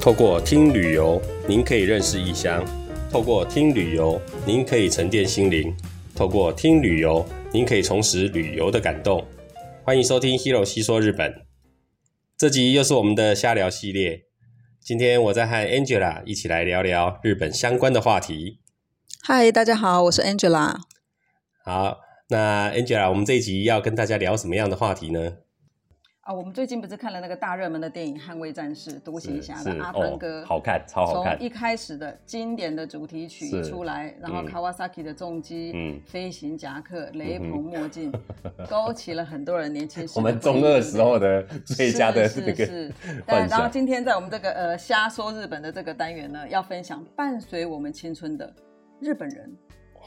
[0.00, 2.64] 透过听旅游，您可以认识异乡；
[3.12, 5.74] 透过听旅游，您可以沉淀心灵；
[6.16, 9.22] 透过听旅游，您可以重拾旅游的感动。
[9.84, 11.44] 欢迎收听 Hero 细说日本，
[12.38, 14.22] 这集又是我们的瞎聊系列。
[14.80, 18.60] 今天我在和 Angela 一起来聊聊日本相关的话题。
[19.22, 20.76] 嗨，大家好，我是 Angela。
[21.62, 21.98] 好，
[22.30, 25.34] 那 Angela，我们这一集要跟大家聊什么样的话题呢？
[26.30, 31.36] 啊，我们最近不是看了那个大热门的电影《捍卫战士》独行侠的阿汤哥，好看，超好看。
[31.36, 38.12] 从一开始的经典的主题曲出来，然后 Kawasaki 的重机、飞行夹克、雷朋墨镜，
[38.68, 42.92] 勾起了很多人年轻时我们中二时候的最佳的这个对，
[43.26, 48.54] 然后今天在我们这个呃瞎说日本的这个单元呢，要分享伴随我们青春的
[49.00, 49.52] 日本人。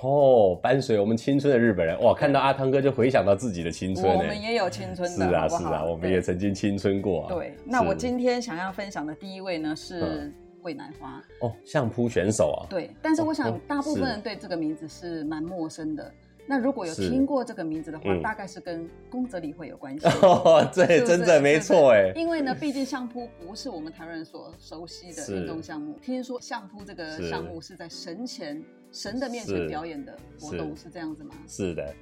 [0.04, 4.06] 哦，伴随我们青春的日本人哇，看到阿汤哥就回想到自己的青春。
[4.06, 7.26] 我们也有青春的，是啊是啊，我们也曾经青春过。
[7.30, 10.30] 对，那我今天想要分享的第一位呢是
[10.62, 11.24] 桂乃花。
[11.40, 12.68] 哦，相扑选手啊。
[12.70, 16.12] 对，但是我想大部分人对这个名字是蛮陌生的。
[16.46, 20.06] 那如果有听过这个名字的话，大概是跟宫泽理惠有关系。
[20.22, 22.12] 哦，对，真的没错哎。
[22.18, 25.98] 因为呢，毕竟相扑不是我们台湾人所熟悉的运动项目。
[26.02, 28.62] 听说相扑这个项目是在神前
[28.94, 31.34] 神的面前表演的活动，是这样子吗？
[31.48, 31.94] 是的，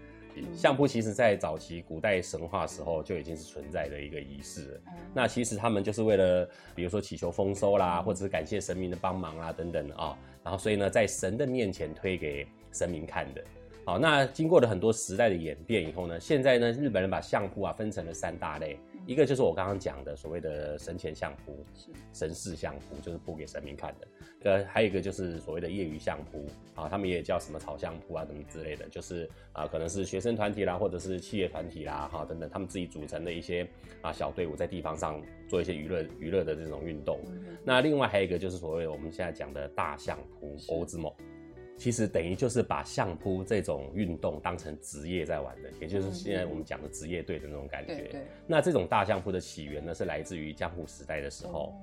[0.54, 4.80] 相扑其实在早期古代神话时候就已经是存在的一个仪式。
[5.14, 10.18] 那其实他们就是为了，比如说祈求丰收啦，或者是感谢神明的帮忙啊等等啊。
[10.44, 13.42] 然后所以呢，在神的面前推给神明看的。
[13.86, 21.66] 好，那经过了很多时代的演变以后呢，现在呢，日本人把相扑啊分成了三大类，一个就是我刚刚讲的所谓的神前相扑，
[22.14, 24.08] 神事相扑，就是扑给神明看的。
[24.44, 33.68] 呃，还有一个就是所谓的业余相扑，啊，他们也叫什么草相扑啊，什么之类的，就是啊，可能是学生团体啦，或者是企业团体啦，哈，等等，他们自己组成的一些
[34.02, 37.20] 啊小队伍，在地方上做一些娱乐娱乐的这种运动。
[37.64, 41.14] 那另外还有一个就是所谓我们现在讲的大相扑，欧之梦。
[41.82, 48.24] 其实等于就是把相扑这种运动当成职业在玩的，也就是现在我们讲的职业队的那种感觉。
[48.46, 51.74] 那这种大相扑的起源呢，是来自于江户时代的时候，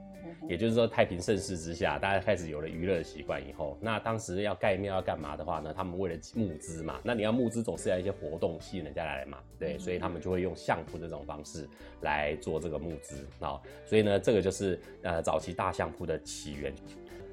[0.48, 5.74] 也就是说太平盛世之下，大家开始有了娱乐的习惯以后，那当时要盖庙要干嘛的话呢？
[5.76, 11.68] 他们为了募资嘛，那你要募资总是要一些活动吸引人家来嘛，对，所以他们就会用相扑这种方式
[12.02, 13.60] 来做这个募资啊。
[13.84, 16.72] 所以呢，这个就是呃早期大相扑的起源。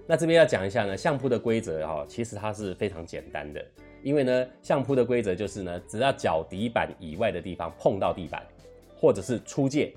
[0.08, 3.66] 那这边要讲一下呢，相扑的规则哈，其实它是非常简单的，
[4.04, 8.46] 因为呢，相扑的规则就是呢，只要脚底板以外的地方碰到地板，
[8.96, 9.94] 或者是出界，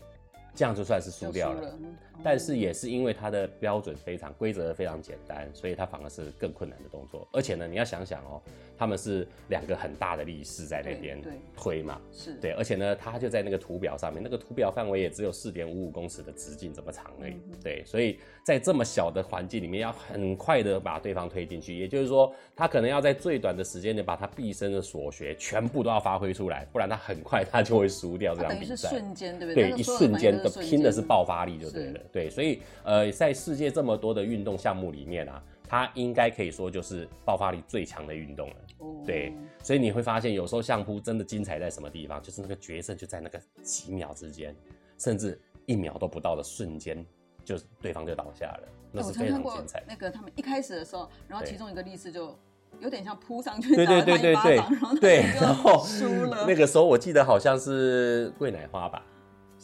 [0.54, 1.78] 这样就算是输掉了。
[2.23, 7.27] 但是也是因为它的标准非常规则非常简单，所以它反而是更困难的动作。
[7.33, 8.41] 而且呢，你要想想哦，
[8.77, 11.21] 他们是两个很大的力士在那边
[11.56, 17.34] 推嘛，是对，而且呢，它就在那个图表上面，那个图表范围也只有四点五五公尺的直径这么长而已。
[17.62, 28.89] 对，所以在这么小的环境里面，要很快的把对方推进去，也就是说，他可能要在最短的时间内把他毕生的所学全部都要发挥出来，不然他很快他就会输掉这场比赛。
[28.89, 29.71] 瞬间，对不对？
[29.71, 32.00] 对，一瞬间的拼的是爆发力就对了。
[32.12, 38.56] 对，所以呃，在世界这么多的运动项目里面啊，它应该可以说就是爆发力最强的运动了。
[39.04, 39.32] 对，
[39.62, 44.54] 所以你会发现，有时候相扑真的精彩在什么地方，就是那个决胜就在那个几秒之间，
[44.98, 47.04] 甚至一秒都不到的瞬间，
[47.44, 48.69] 就对方就倒下了。
[48.92, 49.82] 那是非常精彩。
[49.86, 52.38] 那个他们一开始的时候，然后其中一个力士就
[52.80, 54.60] 有点像扑上去对对对对
[55.00, 56.46] 对，然后输了。
[56.46, 59.04] 那个时候我记得好像是桂乃花吧。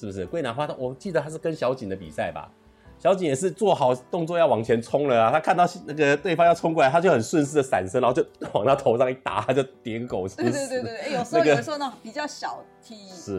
[0.05, 0.67] 是不是桂南花？
[0.67, 2.51] 他我记得他是跟小景的比赛吧？
[2.99, 5.31] 小景也是做好动作要往前冲了啊！
[5.31, 12.97] 他看到那个对方要冲过来，他就很顺势的闪身，然后就 往他头上一打，他就点狗对对对对，有时候有时候那种比较小体，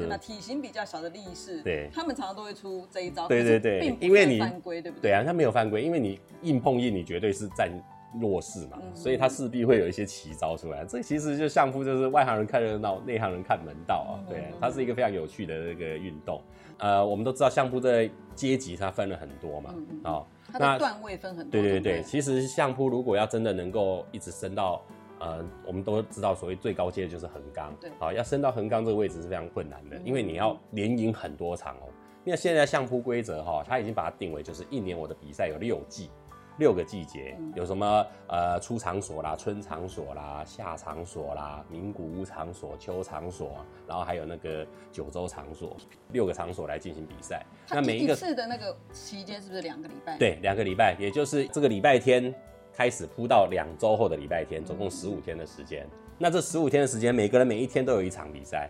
[0.08, 3.28] 那体型比较小的力士，对，他们常常都会出这一招。
[3.28, 5.09] 对对对，因为你犯规，对不对？
[5.09, 7.72] 对啊，他没有犯规，因为你硬碰硬，你绝对是占。
[8.20, 10.86] 弱势嘛，所以他势必会有一些奇招出来。
[10.86, 14.14] 这其实就相扑，就是外行人看热闹，内行人看门道啊。
[14.30, 16.42] 对，它是一个非常有趣的这个运动。
[16.78, 21.52] 呃，我们都知道相扑的阶级它分了很多嘛，啊，它的段位分很多。
[21.52, 24.82] 对对对，其实相扑如果要真的能够一直升到，
[25.20, 31.88] 呃，我们都知道所谓最高阶的就是横纲，对，好，要升到横纲这个位置是非常困难的，因为你要连赢很多场哦。
[32.26, 36.09] 因为现在相扑规则哈，它已经把它定为就是一年我的比赛有六季。
[36.57, 38.05] 六个季节有什么？
[38.28, 43.57] 呃，初场所啦，春场所啦，夏场所啦，名古屋场所、秋场所，
[43.87, 45.75] 然后还有那个九州场所，
[46.11, 47.46] 六个场所来进行比赛。
[47.69, 50.17] 那每一次的那个期间是不是两个礼拜？
[50.17, 52.34] 对，两个礼拜，也就是这个礼拜天
[52.73, 55.87] 开始铺到两周后的礼拜天，总共十五天的时间。
[56.17, 58.69] 那这十五天的时间，每个人每一天都有一场比赛。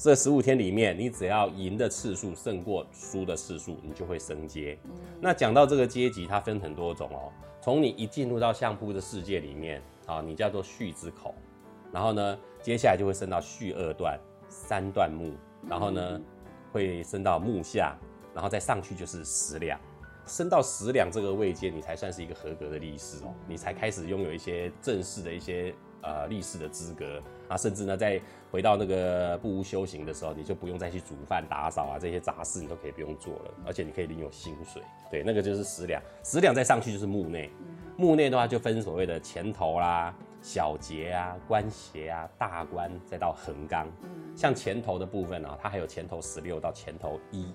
[0.00, 4.78] 这十五天里面，你只要赢的次数胜过输的次数，你就会升阶。
[5.20, 7.32] 那讲到这个阶级，它分很多种哦。
[7.60, 11.34] 从你一进入到相扑的世界里面，啊，你叫做序之口，
[11.92, 14.16] 然后呢，接下来就会升到序二段、
[14.48, 15.32] 三段目，
[15.68, 16.20] 然后呢，
[16.70, 17.98] 会升到目下，
[18.32, 19.80] 然后再上去就是十两。
[20.26, 34.82] 升到十两这个位阶，你才算是一个合格的力士哦，你才开始拥有一些正式的一些呃力士的资格啊，甚至呢，在回到那个不屋修行的时候，你就不用再去煮饭、打扫啊这些杂事，你都可以不用做了，而且你可以领有薪水。
[35.10, 37.50] 对，那个就是十两，十两再上去就是墓内，
[37.96, 43.86] 墓内的话就分所谓的前头啦、小节啊、关斜啊、大官，再到横纲。
[44.34, 47.52] 像前头的部分呢，它还有前头十六到前头一。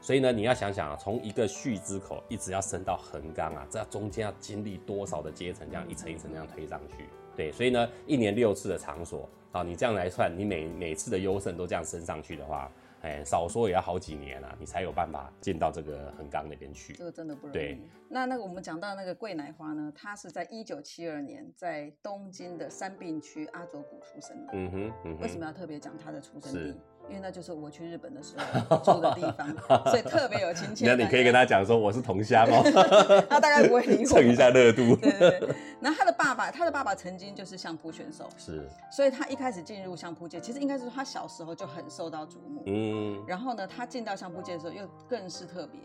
[0.00, 7.08] 所以呢，你要想想啊，从一个序之口一直要升到横纲啊，这中间要经历多少的阶层，这样一层一层这样推上去。
[7.36, 12.70] 对，所以呢，一年六次的场所啊，你这样来算，你每每次的优胜都这样升上去的话，
[13.02, 16.92] 哎，少说也要好几年啊，你才有办法进到这个横纲那边去。
[16.94, 17.52] 这个真的不容易。
[17.52, 17.78] 对，
[18.08, 24.52] 那那个我们讲到那个桂乃花呢，她是在一九七二年在东京的三病区阿佐谷出生的。
[24.52, 25.20] 嗯哼，嗯哼。
[25.22, 26.76] 为什么要特别讲她的出生地？
[27.08, 28.34] 因为那就是我去日本的时
[28.68, 29.48] 候住的地方，
[29.86, 30.86] 所以特别有亲切。
[30.88, 32.62] 那你可以跟他讲说我是同乡哦，
[33.28, 34.04] 他大概不会理我。
[34.04, 34.96] 蹭一下热度。
[34.96, 35.54] 对对对。
[35.80, 38.68] 然后他的爸爸，他的爸爸曾经就是相扑选手，是。
[38.90, 42.62] 所以他一开始进入相扑界，其实应该是说他小时候就很受到瞩目。
[42.66, 43.24] 嗯。
[43.26, 45.80] 然后呢，他进到相扑界的时候又更是特别。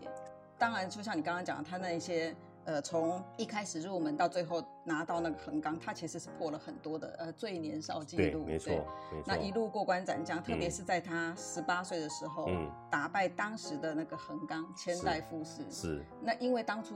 [0.58, 2.34] 当然，就像你刚刚讲，他那一些。
[2.66, 8.86] 呃，从一开始入门到最后拿到那个横纲，他其实是破了很多的呃最年少记录，没错，
[9.26, 12.48] 那一路过关斩将，特别是在他十八岁的时候，
[12.90, 16.04] 打败当时的那个横纲千代富士，是。
[16.22, 16.94] 那因为当初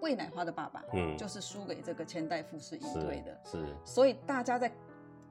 [0.00, 3.76] 桂乃花的爸爸，嗯，就是输给这个千代富士一队的，是。
[3.84, 4.70] 所以大家在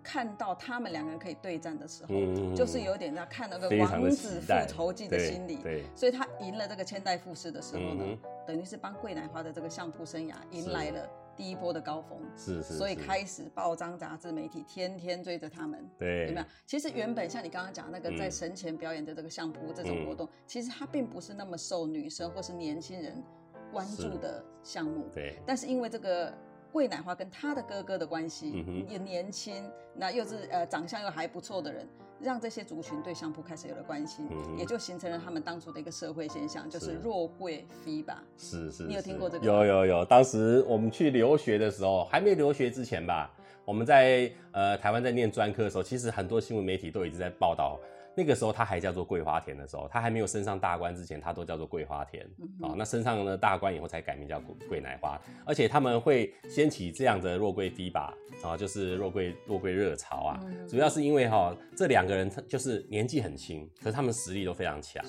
[0.07, 2.13] 看到他们两个人可以对战的时候，
[2.56, 5.83] 就是有点在看那个王子复仇记的心理，对。
[5.94, 8.18] 所以他赢了这个千代富士的时候呢。
[8.48, 11.06] 等于是帮桂乃花的这个相扑生涯迎来了
[11.36, 16.45] 第一波的高峰，是是，所以开始报章杂志媒体天天追着他们，对，有没有？
[16.65, 23.21] 其实原本像你刚刚讲那个在神前表演的这个相扑这种活动，其实它并不是那么受女生或是年轻人
[23.69, 25.38] 关注的项目，对。
[25.45, 26.33] 但是因为这个
[26.71, 29.63] 桂乃花跟他的哥哥的关系，也年轻，
[29.95, 31.87] 那又是呃长相又还不错的人。
[32.19, 34.27] 让这些族群对相扑开始有了关心，
[34.57, 38.23] 也就形成了他们当初的一个社会现象，就是弱贵妃吧。
[38.35, 39.45] 是是，你有听过这个？
[39.45, 43.31] 有有有，当时我们去留学的时候，还没留学之前吧，
[43.63, 47.79] 我们在呃台湾在念专科的时候，其实很多新闻媒体都一直在报道。
[48.17, 52.25] 那个时候他还叫做桂花田的时候，他还没有升上大官之前，他都叫做桂花田
[52.63, 52.73] 啊。
[52.75, 55.21] 那升上了大官以后，才改名叫桂桂乃花。
[55.45, 58.11] 而且他们会掀起这样的弱贵堤吧
[58.43, 60.39] 啊，就是弱桂弱贵热潮啊。
[60.67, 65.05] 主要是因为哈，这两个人他就是年纪很轻，可是他们实力都非常强。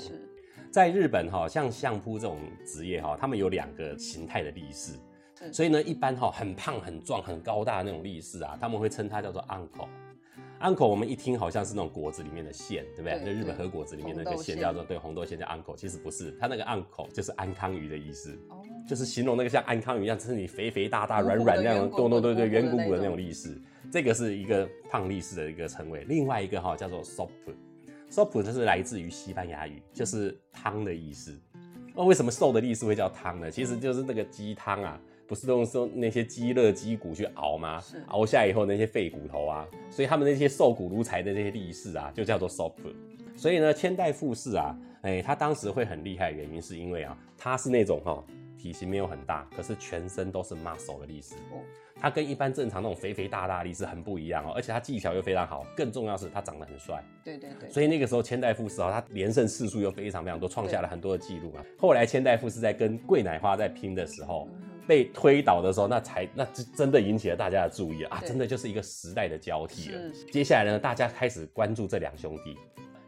[0.71, 4.93] 在日本哈，像相扑这种职业哈，他们有两个形态的力士，
[5.51, 9.89] 所以呢，一般哈很胖很壮很高大的那种力士啊，他们会称他叫做 uncle。
[10.61, 13.21] uncle，我们一听好像是那种果子里面的馅，对不对？
[13.25, 18.39] 那日本和果子里面那个馅叫做对红豆馅叫 uncle，其实不是，它那个 uncle 就是安康鱼的意思，
[18.87, 23.61] 就是形容那个像安康鱼一样，就是你肥肥大大、软软那样、咚咚对对圆鼓鼓的那种力士。
[23.91, 26.05] 这个是一个胖力士的一个称谓。
[26.05, 31.35] 另外一个哈叫做 soup，soup 它是来自于西班牙语，就是汤的意思。
[31.95, 33.51] 那为什么瘦的力士会叫汤呢？
[33.51, 35.01] 其实就是那个鸡汤啊。
[35.29, 37.83] 不是都用那些鸡肋、鸡骨去熬吗？
[38.07, 42.73] 熬下以后那些废骨头啊，所以他们那些瘦骨如柴的这些力士啊，就叫做 soup。
[43.37, 48.25] 所以呢，千代富士啊，哎，他当时会很厉害，原因是因为啊，他是那种哈
[48.59, 51.35] 体型没有很大，可是全身都是 muscle 的力士。
[52.01, 57.05] 他跟一般正常那种肥肥大大力士很不一样哦，而且他技巧又非常好，更重要是他长得很帅。
[57.23, 57.69] 对对对。
[57.69, 61.65] 所以那个时候千代富士啊，他连胜次数又非常非常多，创下了很多的记录啊。
[61.79, 64.49] 后来千代富士在跟桂乃花在拼的时候。
[64.89, 68.23] 被推倒的时候，那才那真真的引起了大家的注意啊！
[68.27, 70.01] 真的就是一个时代的交替了。
[70.33, 72.57] 接下来呢，大家开始关注这两兄弟，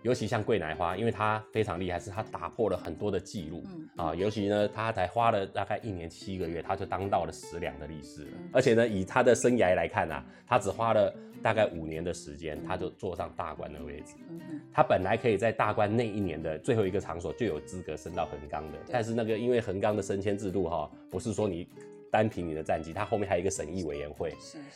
[0.02, 3.64] 尤其像桂乃花，因为他非常厉害，是他打破了很多的记录
[3.96, 4.14] 啊。
[4.14, 8.26] 尤其呢，他才花了大概一年七个月，他就当到了十两的力士。
[8.52, 11.14] 而且呢，以他的生涯来看啊，他只花了。
[11.42, 14.12] 大概五年的时间，他就坐上大官的位置。
[14.74, 21.66] 他本来可以在大官那一年的最后一个场所就有资格升到横纲的，但是那个因为横纲的升迁制度哈，不是说你
[22.10, 24.34] 单凭你的战绩，他后面还有一个审议委员会。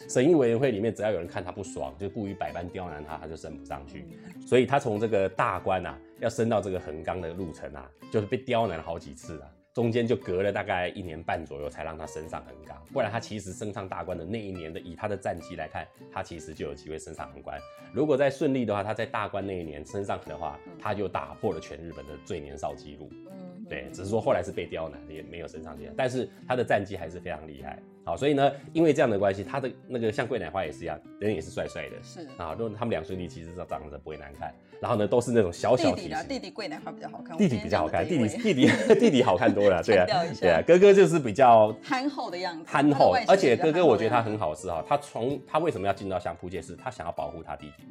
[0.09, 4.07] 审议委员会里面只要有人看他不爽，就故意百般刁难他，他就升不上去。
[4.47, 9.49] 所以他从这个大官啊，要升到这个横纲的路程啊，就是被刁难了好几次啊。
[9.75, 17.59] 中间就隔了大概一年半左右才让他升上横纲，不然他其实升上大关的那一年的，以他的战绩来看，他其实就有机会升上横官。
[17.93, 23.11] 如果再顺利的话，他在大关那一年升上的话，他就打破了全日本的最年少纪录。
[23.33, 27.79] 嗯，对，只是说后来是被刁难，也没有升上去，但是他的战绩还是非常厉害。
[28.05, 32.21] 好，所以呢，因为这样的关系，他的那个像桂乃花也是一样，人也是帅帅的，是。
[32.37, 40.07] 啊，如果他们两兄弟其实长得不会难看，然后呢，都是那种小小弟弟弟弟桂乃花比较好看，弟弟比较好看，弟弟弟弟 弟弟好看多了，对啊，
[40.39, 47.85] 对啊，哥哥就是比较憨厚的样子，憨厚，而且哥哥我觉得他很好是哈，他从他为什么要进到相扑界是，他想要保护他弟弟。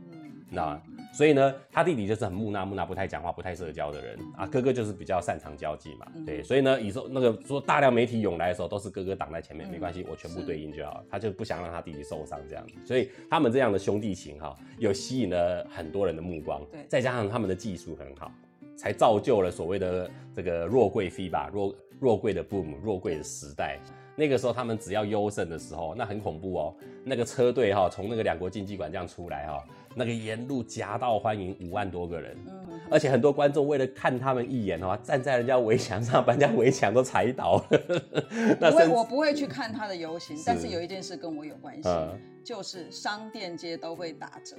[0.53, 0.79] 那
[1.11, 4.47] 所以呢，他弟弟就是很木讷木讷，不太讲话，不太社交的人啊。
[4.47, 6.41] 哥哥就是比较擅长交际嘛，对。
[6.43, 11.03] 所以呢，以后那个说大量媒体涌来的时候，都是哥哥挡在前面，没关系，我全部对应就好。
[11.09, 12.73] 他就不想让他弟弟受伤这样子。
[12.85, 16.61] 所以他们这样的兄弟情哈，有吸引了很多人的目光。
[16.71, 18.31] 对，再加上他们的技术很好，
[18.75, 23.79] 才造就了所谓的这个弱贵妃吧，弱弱贵的 boom，弱贵的时代。
[24.15, 26.75] 那个时候他们只要优胜的时候，那很恐怖哦。
[27.03, 29.63] 那个车队哈，从那个两国竞技馆这样出来哈。
[29.95, 37.79] 那个沿路夹道欢迎五万多个人，嗯，而且很多观众为了看他们一眼的话，站在人家围墙上，把人家围墙都踩倒了。
[38.59, 41.89] 不会，我不会去看他的游行，但是有一件事跟我有关系，
[42.43, 44.57] 就是商店街都会打折，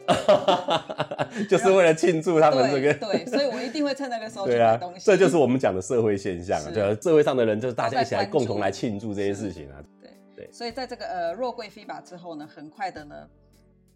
[1.48, 2.94] 就是为了庆祝他们这个。
[2.94, 5.04] 对，所以我一定会趁那个时候去买东西。
[5.04, 9.82] 这就是我们讲的社会现象啊，对，社会上的人就是大家一起来共同来庆祝这些事情啊。
[10.00, 13.14] 对对，所以在这个呃弱贵非把之后呢，很快的呢。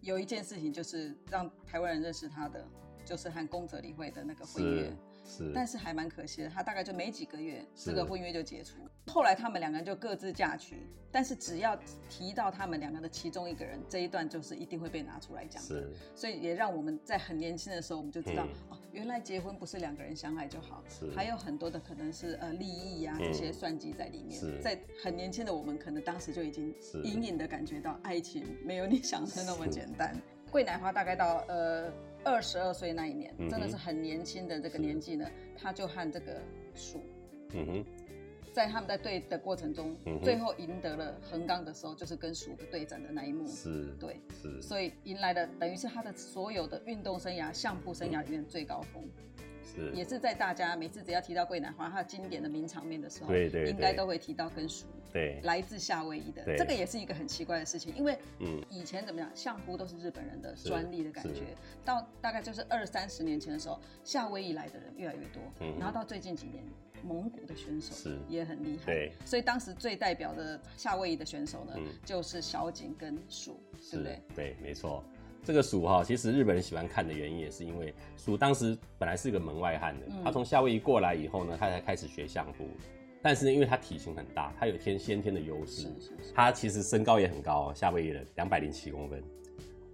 [0.01, 2.65] 有一件事情就是让台湾人认识他的，
[3.03, 4.95] 就是和宫泽理惠的那个婚约。
[5.29, 8.77] 是，但是还蛮可惜的，他大概就没几个月，这个婚约就解除。
[9.05, 15.61] 后来他们两个人就各自嫁娶，但是只要提到他们两个的其中一个人，这一段就是一定会被拿出来讲。
[15.69, 20.83] 的，所以也让我们在很年轻的时候，我们就知道哦，原来结婚不是两个人相爱就好，
[21.15, 24.39] 还有很多的可能是呃利益啊这些算计在里面。
[24.61, 30.15] 在很年轻的我们，可能当时就已经隐隐的感觉到爱情没有你想的那么简单。
[30.51, 31.91] 桂乃花大概到呃。
[32.23, 36.41] 二十二岁那一年，真的是很年轻的这个年纪呢，他就和这个
[36.75, 37.01] 鼠，
[37.53, 37.85] 嗯哼，
[38.51, 49.03] 在他们在对的过程中，最后赢得了横纲的时候，就是跟鼠的对战的那一幕，是，对，是，所以迎来了等于是他的所有的运动生涯、相扑生涯里面最高峰。
[49.93, 55.39] 也是在大家每次只要提到桂南花，他经典的名场面的时候，对对，应该都会提到跟属对。
[55.43, 65.41] 来自夏威夷的，这个也是一个很奇怪的事情，因为嗯，以前怎么样，相扑都是日本人的专利的感觉，到大概就是二三十年前的时候，夏威夷来的人越来越多，
[65.79, 66.63] 然后到最近几年，
[67.03, 68.17] 蒙古的选手是。
[68.27, 71.73] 也很厉害，对，所以当时最代表的夏威夷的选手呢，
[72.05, 73.59] 就是小井跟鼠，
[73.91, 74.21] 对不对？
[74.35, 75.03] 对，没错。
[75.43, 82.67] 这个鼠哈，其实日本人喜欢看的原因也是因为鼠当时本来是一个门外汉的，他从夏威夷过来以后呢，他才开始学相扑。
[83.21, 85.87] 但是呢，因为他体型很大，他有天先天的优势，
[86.35, 89.23] 他其实身高也很高，夏威夷人两百零七公分，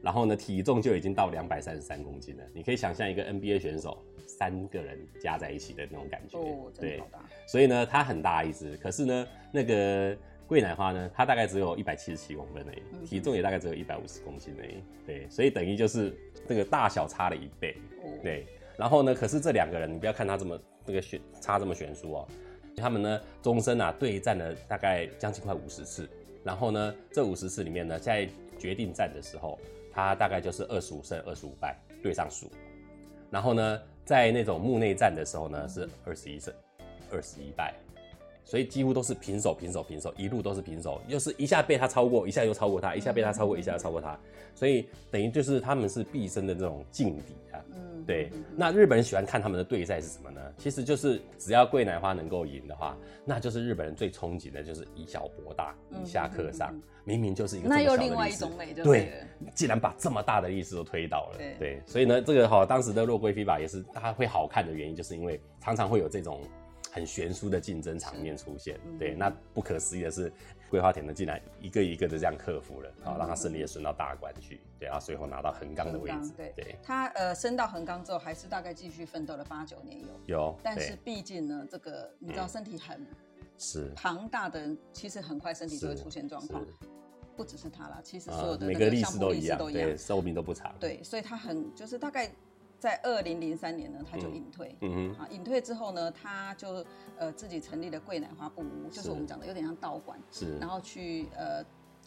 [0.02, 2.44] 然后呢体重就已经到两百三十三公斤了。
[2.54, 6.38] 你可以想象一个 NBA 选手三个人加在一起的那种感觉，
[6.80, 7.02] 对，
[7.48, 10.18] 所以呢他很大一只，可是呢那个。
[10.48, 14.84] 桂乃花呢，它大概只有一百七十七公分而已，体重也大概只有一百五十公斤而已。
[15.06, 16.16] 对，所以等于就是
[16.48, 17.76] 这个大小差了一倍。
[18.22, 18.46] 对，
[18.78, 22.28] 然后呢，可是这两个人，你不要看他这么那个悬差这么悬殊哦，
[22.78, 26.08] 他们呢终身啊对战了大概将近快五十次，
[26.44, 29.60] 然后呢这五十次里面呢，在决定战的时候，
[29.92, 32.52] 他大概就是二十五胜二十五败对上鼠，
[33.32, 36.54] 然后呢在那种幕内战的时候呢是二十一胜
[37.12, 37.74] 二十一败。
[38.46, 44.18] 所以几乎都是平手，平手，平手，一路都是平手，又是一下被他超过，一下又超过他，一下被他超过，一下又超过他，
[44.54, 47.60] 所以等于就是他们是毕生的这种劲敌啊。
[47.74, 48.32] 嗯，对。
[48.56, 50.40] 那日本人喜欢看他们的对赛是什么呢？
[50.60, 56.74] 其实就是只要桂乃花能够赢的话，那就是日本人最憧憬的，就是以小博大，以下克上。
[57.04, 59.12] 明明就是一个那又另外一种美，对，
[59.54, 66.40] 既然把这么大的历史都推倒了，对，所以呢，这个哈当时的洛龟飞吧也是它会好看的原因，就是因为常常会有这种。
[66.96, 70.32] 很悬殊的竞争场面出现，对，那不可思议的是，
[70.70, 83.06] 桂花田呢竟然一个一个的这样克服了，啊，让他顺利的升到大关去，对，然后随后拿到横纲的位置，对，对，他呃升到横纲之后，还是大概继续奋斗了八九年有，有，但是毕竟呢，这个你知道身体很
[83.58, 83.92] 是。
[83.94, 86.66] 庞大的人，其实很快身体就会出现状况，
[87.36, 92.32] 不只是他啦，其实所有的每个历史都一样，对，寿命都不长，对，所以他很就是大概。
[92.80, 94.76] 在二零零三年呢，他就隐退。
[94.82, 96.86] 嗯哼，啊，隐退之后呢，他就
[97.18, 100.20] 呃自己成立了桂乃花布屋，就是我们讲的有点像道馆。
[100.32, 100.58] 是。
[100.60, 101.64] 然后去呃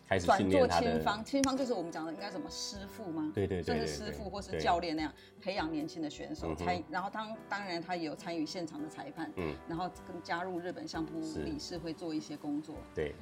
[0.06, 0.92] 开始训练他的。
[0.92, 3.32] 青方，亲方就是我们讲的应该什么师傅吗？
[3.34, 13.14] 对对对，就是师傅或是教练那样培养年轻的选手，才然后当当然他也有参与现场的裁判，嗯，然后跟加入日本相扑理事会做一些工作，对。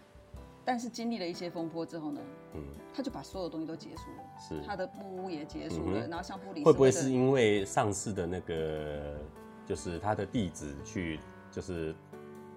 [0.67, 2.21] 但是经历了一些风波之后呢，
[2.55, 2.61] 嗯，
[2.93, 4.61] 他就把所有东西都结束了，是。
[4.67, 9.17] 他的布屋也结束了，然后相扑里会不会是因为上次的那个，
[9.65, 11.21] 就是他的弟子去
[11.53, 11.95] 就是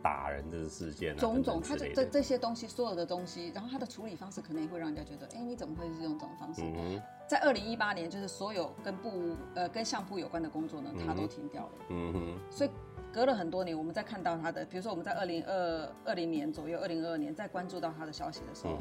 [0.01, 6.63] 打人的事件，种种，他这这些东西，所有的东西，然后他的处理方式可能也会让人家觉得，哎，你怎么会是用这种方式？
[7.27, 12.69] 在二零一八年，就是所有跟布呃跟相扑有关的工作呢，他都停掉了，嗯哼，所以。
[13.11, 18.77] 隔了很多年，我们再看到他的，比如说我们在二零二二零年左右，二零二二年再关注到他的消息的时候，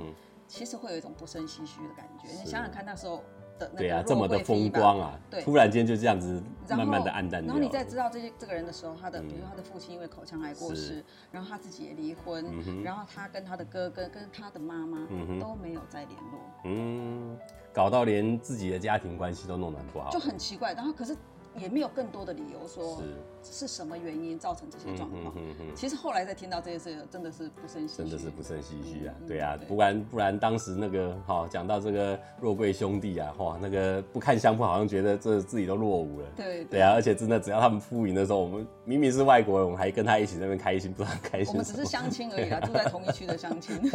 [0.47, 2.29] 其实会有一种不胜唏嘘的感觉。
[2.29, 3.23] 你想想看，那时候
[3.59, 12.45] 的那个这么的风光啊，对，突然间就这样子慢慢的暗淡然后你在知道这些这个人的时候，他的比如说他的父亲因为口腔癌过世，然后他自己也离婚，
[12.83, 15.07] 然后他跟他的哥哥跟他的妈妈
[15.41, 17.37] 都没有再联络，嗯，
[17.73, 20.75] 搞到连自己的家庭关系都弄得很不好，就很奇怪。
[20.75, 21.17] 然后可是。
[21.59, 23.03] 也没有更多的理由说
[23.43, 25.35] 是什么原因造成这些状况。
[25.75, 27.97] 其实后来再听到这些事，真的是不胜唏嘘。
[27.97, 29.15] 真的是不胜唏嘘啊！
[29.27, 36.27] 对啊，不然不然当时那个哈讲到这个若贵兄弟啊，哇，那个不看相扑好像觉得这自己都落伍了。
[36.37, 41.49] 对对啊，而且真的只要他们输赢的时候，我们明明是外国人，我们还跟他一起那边开心，不知道开心。
[41.49, 43.79] 我们只是相亲而已啦，住在同一区的相亲。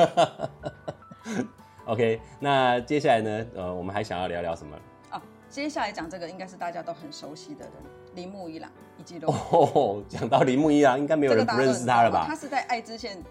[1.85, 3.45] OK，那接下来呢？
[3.55, 4.77] 呃，我们还想要聊聊什么？
[5.53, 7.73] 接下来讲这个应该是大家都很熟悉的人，
[8.15, 12.25] 铃木一朗以及哦，讲到铃木一朗，应该没有人不认识他了吧？
[12.27, 13.23] 他是在爱知县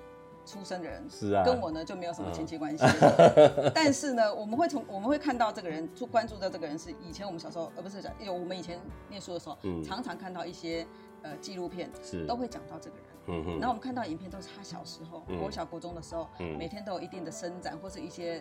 [0.46, 2.84] 出生的人，是啊，跟我呢就没有什么亲戚关系。
[3.74, 10.86] 但是呢，我们会从我们会看到这个人，就关注到这个人是以前我们小时候，呃，不是讲有我们以前念书的时候，常常看到一些
[11.22, 13.06] 呃纪录片，是都会讲到这个人。
[13.26, 18.40] 嗯然后我们看到影片都是他小时候，国小国中的时候，每天都有一定的伸展或是一些。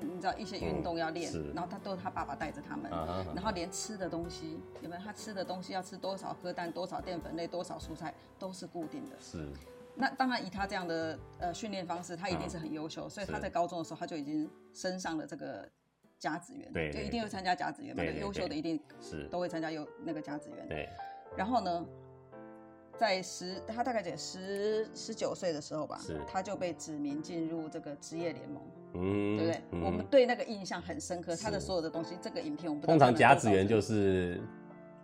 [0.00, 2.90] 你知道一些运动要练，然后他都是他爸爸带着他们，
[3.34, 5.02] 然后连吃的东西，有没有？
[5.02, 9.16] 他吃的东西要吃多少颗蛋、多少淀粉类、多少蔬菜都是固定的。
[9.20, 9.48] 是，
[9.94, 15.68] 那当然以他这样的呃训练方式，他一定是很优秀，所以他在高中的时候他就已经升上了这个
[16.18, 19.28] 甲子园，对，就一定会参加甲子园嘛，优秀的一定是。
[19.28, 20.68] 都会参加有那个甲子园。
[20.68, 20.88] 对，
[21.36, 21.86] 然后呢？
[22.96, 28.62] 在十，他大概在十十九岁的时候吧，他就被指名进入这个职业联盟，
[28.94, 29.80] 嗯，对不对？
[29.84, 34.40] 我们对那个印象很深刻，他的所有的东西，这个影片我们通常甲子园就是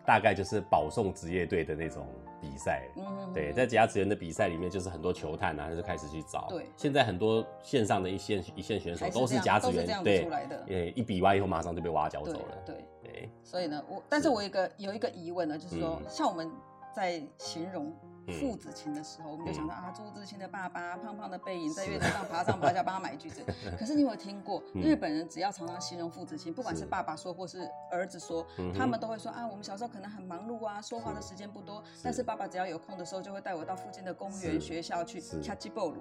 [0.07, 2.07] 大概就是保送职业队的那种
[2.41, 16.51] 比赛，嗯，对，在甲子园的比赛里面，就是很多球探啊，他就开始去找，对，现在很多线上的一线一线选手都是甲子园对出来的，对，一比完以后马上就被挖角走了，对对，所以呢，我但是我一个有一个疑问呢，就是说像我们。
[16.93, 17.95] 在形容
[18.31, 23.43] 父子情的时候，我们就想到啊，朱自清的爸爸胖胖的背影，在月台上爬上爬下帮他买橘子。
[23.79, 35.95] 可是你有没有听过日本人只要常常形容父子情，不管是爸爸说或是儿子说，他们都会说啊，我们小时候可能很忙碌啊，说话的时间不多，但是爸爸只要有空的时候，就会带我到附近的公园、学校去 catch ball。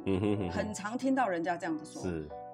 [0.52, 2.02] 很常听到人家这样子说。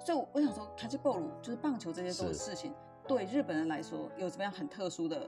[0.05, 2.73] 所以我想说，catch ball 就是棒球这些都的事情，
[3.07, 5.27] 对日本人来说有怎么样很特殊的？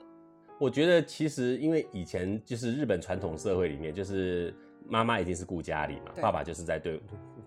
[0.59, 4.53] 我觉得其实，因为以前就是日本传统社会里面，就是
[4.87, 6.99] 妈妈一定是顾家里嘛，爸爸就是在对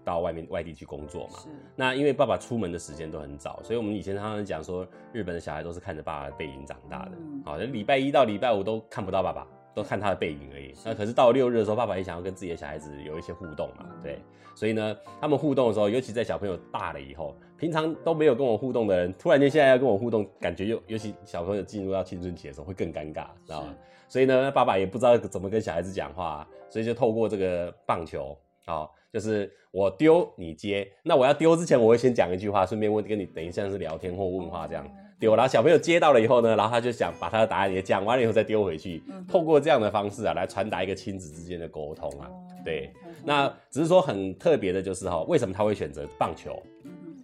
[0.04, 1.38] 到外面外地去工作嘛。
[1.74, 7.12] 那因为爸爸出门的时间都很早，所以我们以前常常讲说，日本的小孩都是看着爸爸的背影长大的。
[7.44, 10.72] 好，礼拜一到礼拜五都看不到爸爸，都看他的背影而已。
[10.84, 14.18] 那可是到了六日的时候，爸爸也想要跟自己的小孩子有一些互动嘛，对。
[14.54, 17.34] 所以呢，他们互动的时候，尤其在小朋友大了以后。
[17.56, 23.74] 平常都没有跟我互动的人，突然间现在要跟我互动，感觉又尤其小朋友进入到青春期的时候会更尴尬，知道吗？
[24.08, 30.90] 所以呢，爸爸也不知道怎么跟小孩子讲话，所以就透过这个棒球，啊，就是我丢你接。
[31.02, 35.36] 那我要丢之前，我会先讲一句话，顺便问跟你等一下是聊天或问话这样丢。
[35.36, 42.28] 然后小朋友接到了以后呢，然后他就想把他的答案也讲完了以后再丢回去，透过这样的方式啊，来传达一个亲子之间的沟通啊。
[42.64, 42.90] 对，
[43.24, 46.60] 那只是说很特别的就是哈，为什么他会选择棒球？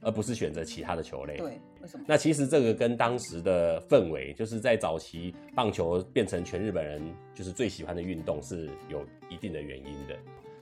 [0.03, 1.37] 而不是选择其他的球类。
[1.37, 2.05] 对，为什么？
[2.07, 7.03] 那其实这个跟当时的氛围，就是在早期棒球变成全日本人
[7.35, 10.15] 就是最喜欢的运动，是有一定的原因的。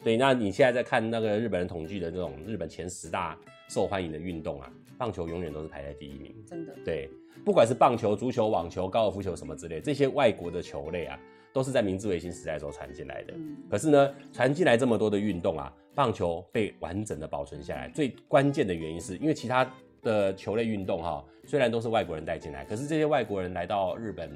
[0.02, 6.34] 对，那你现在在看那个日本人统计的这种日本前十大受欢迎的运动啊，棒球永远都是排在第一名。
[6.46, 6.72] 真的。
[6.82, 7.10] 对，
[7.42, 11.18] 不管是棒球、足球、网球、高尔夫球什么之类，这些外国的球类啊，
[11.54, 13.32] 都是在明治维新时代时候传进来的。
[13.34, 13.56] 嗯。
[13.70, 15.72] 可是呢，传进来这么多的运动啊。
[15.96, 19.64] 棒球被完整的保存下来，最关键的原因是因为其他
[20.02, 24.28] 的球类运动哈，虽然都是外国人带进来，可是这些外国人来到日本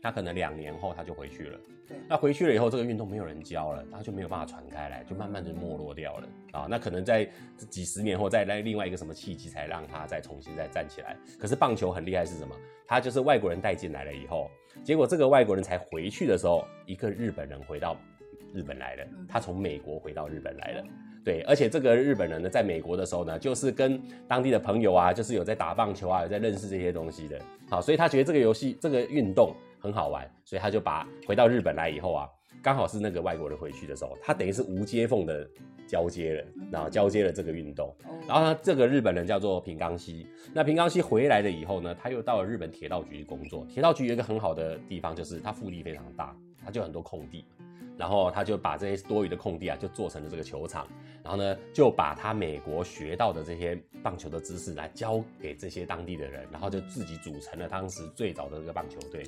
[0.00, 1.60] 他可能两年后他就回去了。
[1.88, 6.66] 对，那回去了以后，这个运动没有人教了，他就没有办法传开来，就慢慢就没落掉了啊。
[6.68, 7.26] 那可能在
[7.70, 11.16] 几十年后再来另外一个什么契机，才让他再重新再站起来。
[11.38, 12.54] 可是棒球很厉害是什么？
[12.86, 14.50] 他就是外国人带进来了以后，
[14.84, 17.96] 结果这个外国人才回去的时候，一个日本人回到
[18.52, 20.84] 日本来了，他从美国回到日本来了。
[21.24, 27.38] 对，而且这个日本人呢，在美国的时候呢，就是跟当地的朋友啊，就是有在打棒球啊，有在认识这些东西的。
[27.68, 32.28] 好，所以他觉得这个游戏、这个运动很好玩，所以他就把回到日本来以后啊，
[32.62, 35.46] 刚好是那个外国人回去的时候，他等于是无接缝的
[35.86, 37.94] 交接了，然后交接了这个运动。
[38.26, 40.26] 然后呢，这个日本人叫做平冈西。
[40.54, 43.66] 那平冈西回来了以后呢，他又到了日本铁道局工作。
[43.66, 47.44] 铁道局有一个很好的地方，就是它腹地非常大，它就很多空地。
[47.98, 50.86] 然后他就把这些多余的空地啊，就做成了这个球场。
[51.22, 59.24] 然后呢，就把他美国学到的这些棒球的知识来教给这些当地的人，然后就自己组成了当时最早的这个棒球队。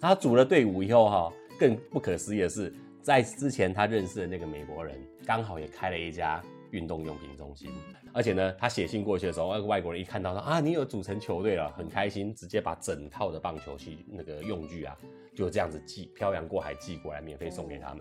[0.00, 7.70] 他组了队伍以后哈，更不可思议的是，在之前他认识的那个美国人，刚好也开了一家运动用品中心。
[8.14, 14.96] 而且呢，他写信过去的时候，那个外国人一看到说啊，你有组成球队了，很开心，直接把整套的棒球器那个用具啊。
[15.34, 18.00] 就这样子寄漂洋过海寄过来，免费送给他们。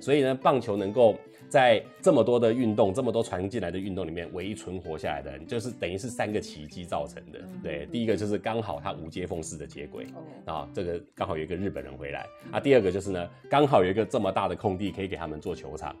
[0.00, 1.14] 所以呢，棒球能够
[1.48, 7.40] 在这么多的运动、这么多传进来的运动里面，唯一存活下来的，就是等于是三个奇迹造成的。
[7.62, 10.06] 对，第一个就是刚好它无接缝式的接轨
[10.46, 12.58] 啊，这个刚好有一个日本人回来啊。
[12.58, 15.94] 第二个就是呢，刚好有一个这么大的空地可以给他们做球场，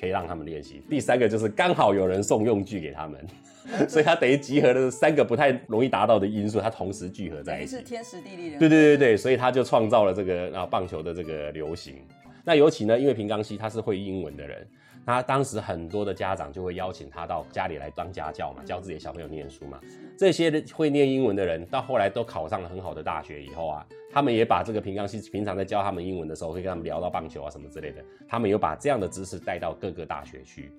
[0.00, 0.82] 可以让他们练习。
[0.90, 3.24] 第三个就是刚好有人送用具给他们。
[3.88, 8.60] 所以它等于集合了三个不太容易达到的因素，它同时聚合在一起，是天时地利人。
[8.60, 12.04] 对对对对，所以他就创造了这个个啊棒球的这个流行。
[12.44, 14.66] 那尤其呢，因为平冈西他是会英文的人，
[15.04, 19.80] 他当时很多的家长就会邀请他到家里来当家教嘛，教自己的小朋友念书嘛。
[20.18, 30.70] 这些会念英文的人，到后来都考上了很好的大学以后啊，他们也把这个平冈西平常在教他们英文的时候，会跟他们聊到棒球啊什么之类的，他们有把这样的知识带到各个大学去。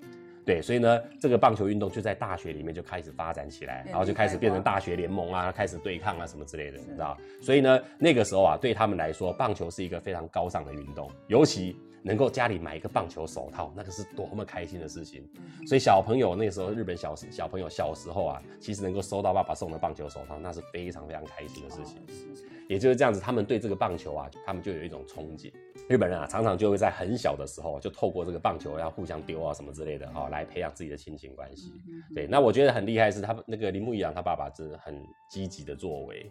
[0.47, 15.21] 对，所以呢，这个棒球运动就在大学里面就开始发展起来，然后就开始变成大学联盟啊，开始对抗啊什么之类的，你知道所以呢，那个时候啊，对他们来说，棒球是一个非常高尚的运动，尤其能够家里买一个棒球手套，那个是多么开心的事情。
[15.67, 22.01] 所以小朋友那时候，日本小小朋友小时候啊，其实能够收到爸爸送的棒球手套，那是非常非常开心的事情。
[22.69, 25.51] 也就是这样子，他们对这个棒球啊，他们就有一种憧憬。
[25.89, 31.71] 日本人啊，常常就会在很小的时候就透过这个棒球要互相丢啊什么之类的哈，来培养自己的亲情关系。
[32.13, 36.29] 对，那我觉得很厉害是他那个铃木一阳他爸爸是很积极的作为，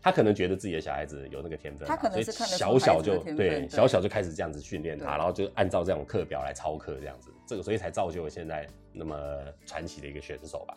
[0.00, 9.16] 他可能觉得自己的小孩子有那个天分，他可能是小小就对小小就开始这样子训练他，然后就按照这种课表来操课这样子，这个所以才造就了现在那么
[9.66, 10.76] 传奇的一个选手吧。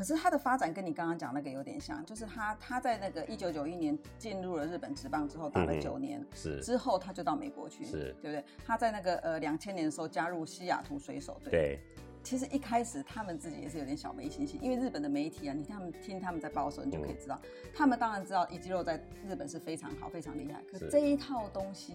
[0.00, 8.42] 可是他的发展跟你刚刚讲那个有点像，就是他他在那个一九九一年进入了日本职棒之后打了九年，是之后他就到美国去，是，对不对？
[8.64, 11.80] 他在那个呃两千年的时候加入西雅图水手队，对。
[12.22, 17.38] 其实一开始他们自己也是有点小没信心，因为日本的媒体啊，你听他们听他们在报的时候，你就可以知道，
[17.74, 21.94] 他们当然知道伊基肉在日本是非常好、非常厉害，可是这一套东西。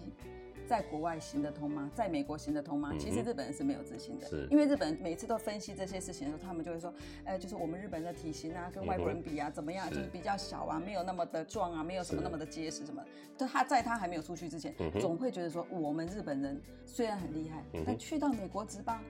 [0.68, 1.90] 在国外行得通吗？
[1.94, 2.94] 在美国行得通吗？
[3.00, 13.04] 其实日本人是没有自信的，因为日本人每次都分析这些事情的时候，他们就会说，呃，就是我们日本人的体型啊，跟外国人比啊，怎么样，就是比较小啊，没有那么的壮啊，没有什么那么的结实什么。
[13.38, 19.02] 就他在他还没有出去之前，总会觉得说，我们日本人虽然很厉害，但去到美国职棒。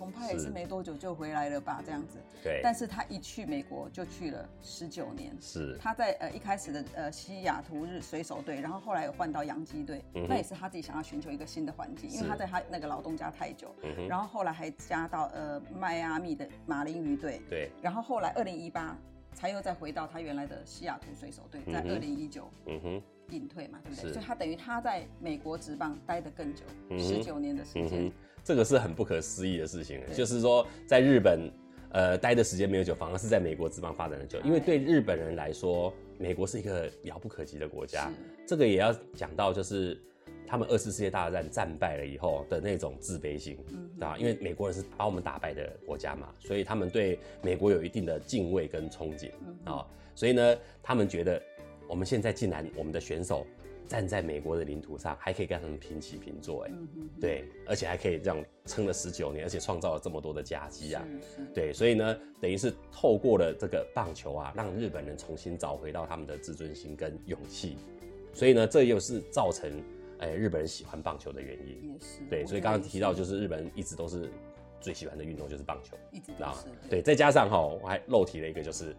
[0.00, 2.18] 恐怕也是没多久就回来了吧，这样子。
[2.42, 2.60] 对。
[2.62, 5.36] 但是他一去美国就去了十九年。
[5.38, 5.76] 是。
[5.78, 13.74] 他在呃一开始的呃西雅图日水手队，然后后来有换到洋基队，那也是他自己想要寻求一个新的环境，因为他在他那个老东家太久。
[13.82, 17.42] 嗯然后后来还加到呃迈阿密的马林鱼队。
[17.50, 17.70] 对。
[17.82, 18.96] 然后后来二零一八
[19.34, 24.12] 才又再回到他原来的西雅图水手队，在二零一九嗯哼隐退嘛，对不对？
[24.12, 26.64] 所以他等于他在美国职棒待得更久，
[26.98, 28.10] 十九年的时间。
[28.50, 31.48] 这个是很不可思议的事情，就是说在日本，
[31.92, 34.40] 呃，待的时间没有久，反而是在美国职棒发展的久。
[34.40, 38.10] 因为对日本人来说，美国是一个遥不可及的国家。
[38.44, 39.96] 这个也要讲到，就是
[40.48, 44.18] 他们二次世界大战战败了以后的那种自卑心，对吧？
[44.18, 49.30] 因为美国人是把我们打败的国家嘛，所以他们对美国有一定的敬畏跟憧憬
[49.62, 49.86] 啊。
[50.16, 51.40] 所以呢，他们觉得
[51.88, 53.46] 我们现在竟然我们的选手。
[53.90, 56.70] 站在美国的领土上，还可以跟他们平起平坐，哎，
[57.20, 61.04] 对，而且还可以这样撑了十九年，而且创造了这么多的佳绩啊，
[61.52, 67.78] 对，所以呢，等于是透过了这个棒球啊，让日本人重新找回到他们的自尊心跟勇气，
[68.32, 69.68] 所以呢，这又是造成
[70.20, 74.30] 哎日本人喜欢棒球的原因，也是，对，所以刚刚提到就是日本人一直都是
[74.80, 78.94] 最喜欢的运动就是棒球，一直都是，对，再加上哈，我还漏提了一个就是，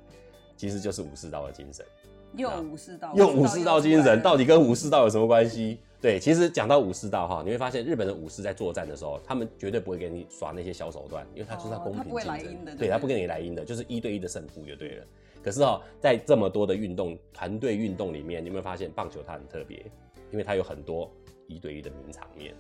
[0.58, 1.86] 其实就是武士道的精神。
[2.36, 5.80] 又武士道，用武士道精神，到底跟武士道有什么关系？
[6.02, 15.06] 对，其实讲到武士道哈，你会发现日本的武士在作战的时候，他们绝对不会给你耍那些小手段，因为他就是他公平竞争，对他不跟你来阴的，就是一对一的胜负就对了。
[15.44, 19.86] 可是哈，在这么多的运动团队运动里面，你有没有发现棒球它很特别？
[20.32, 21.12] 因为它有很多
[21.48, 22.54] 一对一的名场面。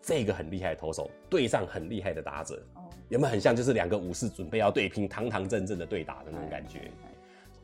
[0.00, 2.62] 这个很厉害的投手对上很厉害的打者，
[3.08, 6.90] 有没有很像就是两个武士准备要对拼，堂堂正正的对打的那种感觉？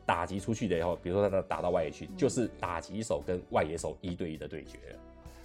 [0.05, 4.77] 打击出去的以后，比如说他打到外野去，就是打击手跟外野手一对一的对决。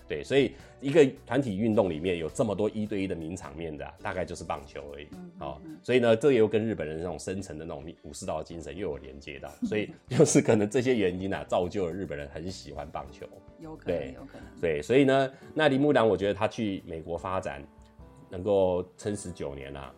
[0.09, 5.07] 对，所以一个团体运动里面有这么多一对一的名场面的，大概就是棒球而已。
[5.39, 13.27] 好，所以呢，这又跟日本人那种深层的那种武士道精神又有连接到， 所以就是可能这些原因啊，造就了日本人很喜欢棒球。
[13.61, 14.61] 有可能，有可能。
[14.63, 17.63] 对，所以呢，那铃木良，我觉得他去美国发展，
[18.31, 19.93] 能够撑十九年啊。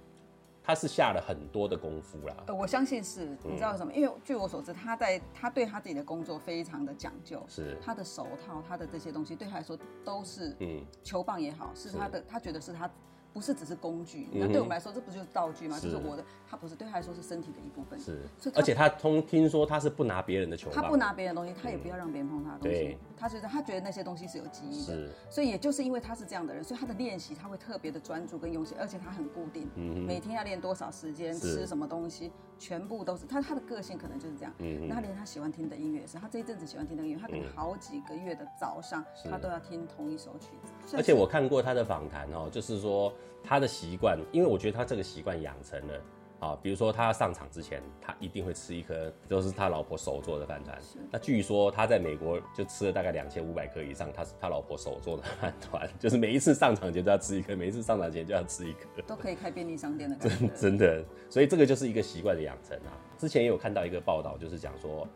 [0.71, 3.93] 他是下了很多的功夫啦，呃，我相信是，你知道什么？
[3.93, 12.89] 因为据我所知，他在他对他自己的工作非常的讲究，是他的手套，他的这些东西对他来说都是，嗯，球棒也好，是他的，他觉得是他。
[13.33, 15.79] 不是只是工具，那对我们来说，这不就是道具吗？
[15.79, 17.99] 就是我的，他不是对他来说是身体的一部分。
[17.99, 18.21] 是，
[18.55, 22.99] 而且他通听说他是不拿别人的球，他不拿别人的东西，他也不要让别人碰他的东西。
[23.17, 29.69] 他觉得他觉得那些东西是有记忆的，所以也就是因为他是这样的人，所以他的练习他会特别的专注跟用心，而且他很固定，
[30.07, 34.53] 每天要练多少时间，吃什么东西，全部都是他他的个性可能就是这样。
[34.89, 40.97] 那他连他喜欢听的音乐也是，他这一阵子喜欢听的音乐，他可能好几个月的早上他都要听同一首曲子。
[40.97, 43.13] 而且我看过他的访谈哦，就是说。
[43.43, 46.01] 他的习惯，因为我觉得他这个习惯养成了
[46.41, 50.79] 啊，比如说他上场之前，他一定会吃一颗都是他老婆手做的饭团。
[51.11, 60.31] 那据说他在美国就吃了大概两千五百颗以上，他是他老婆手做的饭团， 就是每一次上场前就要吃一颗，每一次上场前就要吃一颗，都可以开便利商店的感。
[60.31, 62.97] 真真的，所以这个就是一个习惯的养成啊。
[63.19, 65.07] 之前也有看到一个报道，就是讲说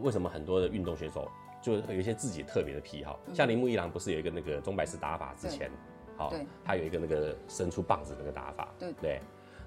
[0.00, 1.30] 为什么很多的运动选手
[1.62, 5.70] 就有一些自己特别的癖好，像铃木一郎不是有一个那个钟摆式打法之前。
[6.16, 6.32] 好，
[6.64, 9.20] 他有一个那个伸出棒子那个打法，对对。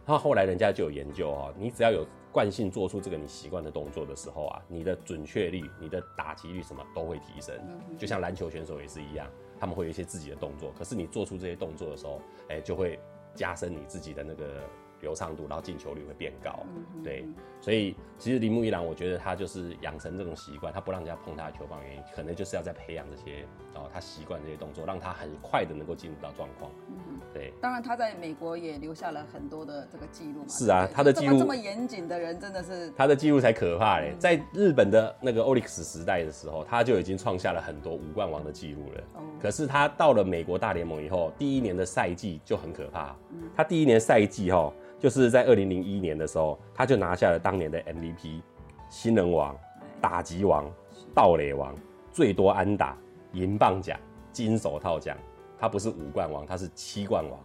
[0.06, 7.56] 然后后来人家就有研究哦，你只要有惯性做出这个你习惯的动作的时候啊，你的准确率、你的打击率什么都会提升。
[7.98, 9.28] 就像篮球选手也是一样，
[9.60, 13.00] 他们会有一些自己的动作，可是你做出这些动作的时候，哎，就会
[13.34, 14.62] 加深你自己的那个。
[15.06, 16.66] 流畅度，然后进球率会变高，
[17.04, 17.24] 对，
[17.62, 26.72] 所以其实铃木一郎，我觉得他就是养成这种习惯，他不让人家碰他的球棒，原因可能就是要在培养这些哦，他习惯这些动作，让他很快的能够进入到状况。
[26.90, 27.54] 嗯，对。
[27.62, 30.48] 当然，他在美国也留下了很多的这个记录嘛。
[30.50, 34.16] 是啊，他的记录这么严谨的人，真的是他的记录才可怕嘞。
[34.18, 39.04] 在日本的那个欧力士时代的时候，他就已经创下了很多五冠王的记录了。
[39.14, 39.22] 哦。
[39.40, 43.16] 可是他到了美国大联盟以后，第一年的赛季就很可怕。
[43.32, 43.44] 嗯。
[43.56, 44.74] 他第一年赛季哈。
[45.06, 48.42] 就是在二零零一年的时候，他就拿下了当年的 MVP、
[48.90, 49.56] 新人王、
[50.02, 50.66] 打击王、
[51.14, 51.76] 盗垒王、
[52.12, 52.98] 最多安打、
[53.32, 54.00] 银棒奖、
[54.32, 55.16] 金手套奖。
[55.60, 57.40] 他不是五冠王，他是七冠王。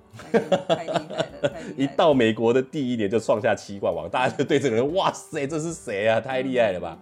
[0.69, 1.61] 太厉害了！
[1.77, 6.19] 一到美国的第一年就创下七冠王，大家就对这个人，哇塞，这是谁啊？
[6.19, 6.99] 太厉害了吧！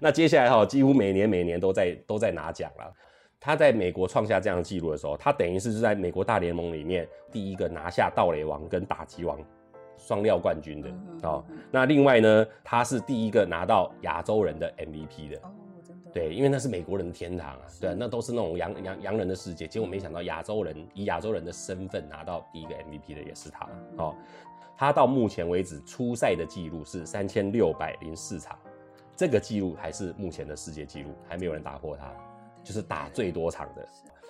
[0.00, 2.92] 那接下来哈，几乎每年每年都在都在拿奖了。
[3.38, 9.38] 他在美国创下这样的记录的时候，他等于是是在美国大联盟里面第一个拿下盗垒王跟打击王。
[10.00, 10.90] 双料冠军的
[11.22, 15.36] 哦，那另外呢，他是第一个拿到亚洲人的 MVP 的。
[15.42, 15.52] 哦，
[15.86, 16.10] 真的。
[16.10, 24.14] 对，因为那是美国人的天堂啊，对，那都是那种洋洋洋人的世界，结果没想到亚洲人以亚洲人的身份拿到第一个 MVP 的也是他哦，
[24.76, 28.58] 他到目前为止初赛的记录是三千六百零四场，
[29.14, 32.10] 这个记录还是目前的世界纪录，还没有人打破他，
[32.64, 33.86] 就是打最多场的。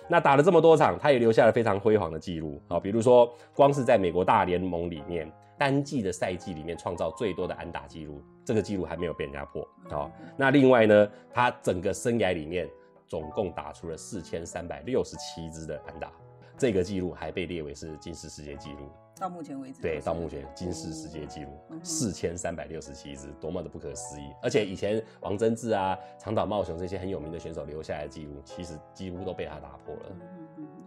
[0.09, 5.31] 那打了这么多场，他也留下了非常辉煌的记录啊，比如说光是在美国大联盟里面。
[5.61, 10.11] 单季的赛季里面创造最多的安打记录，这个记录还没有被人家破啊。
[10.35, 12.67] 那另外呢，他整个生涯里面
[13.07, 16.11] 总共打出了四千三百六十七支的安打，
[16.57, 18.89] 这个记录还被列为是金氏世界纪录。
[19.19, 21.51] 到目前为止，对，到目前金氏世界纪录
[21.83, 24.33] 四千三百六十七支，多么的不可思议！
[24.41, 30.01] 而且以前王贞治啊、长岛茂雄这些很有名的选手留下来的记录，其实几乎都被他打破了。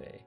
[0.00, 0.20] 对，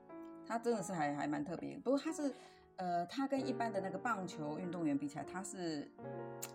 [0.48, 2.34] 他真的是还还蛮特别，不过他是。
[2.78, 5.88] 呃，他跟一般的那个棒球运动员比起来，他是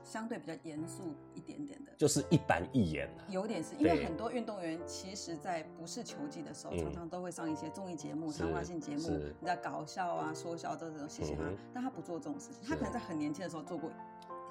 [0.04, 3.10] 相对比较严肃一点点的，就是一板一眼。
[3.28, 9.08] 有点是因为很多运动员其实，在不是球技的时候，常常都会上一些综艺节目、谈话性节目，
[9.40, 11.50] 你在搞笑啊、说笑这种嘻嘻哈哈。
[11.74, 13.90] 但他不做这种事情，他可能在很年轻的时候做过。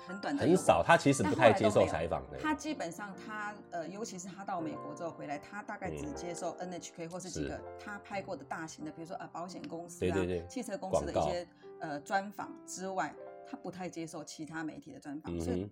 [0.08, 0.84] 很短，很少。
[0.86, 2.38] 他其实不太接受采访的。
[2.38, 10.18] 他基本上，他呃，尤其是他到美国之后回来，他大概只接受 NHK 或是几个他拍过的大型的，比如说啊，保险公司啊、
[10.50, 11.48] 汽车公司的一些
[11.80, 13.14] 呃专访之外，
[13.50, 15.40] 他不太接受其他媒体的专访。
[15.40, 15.70] 所以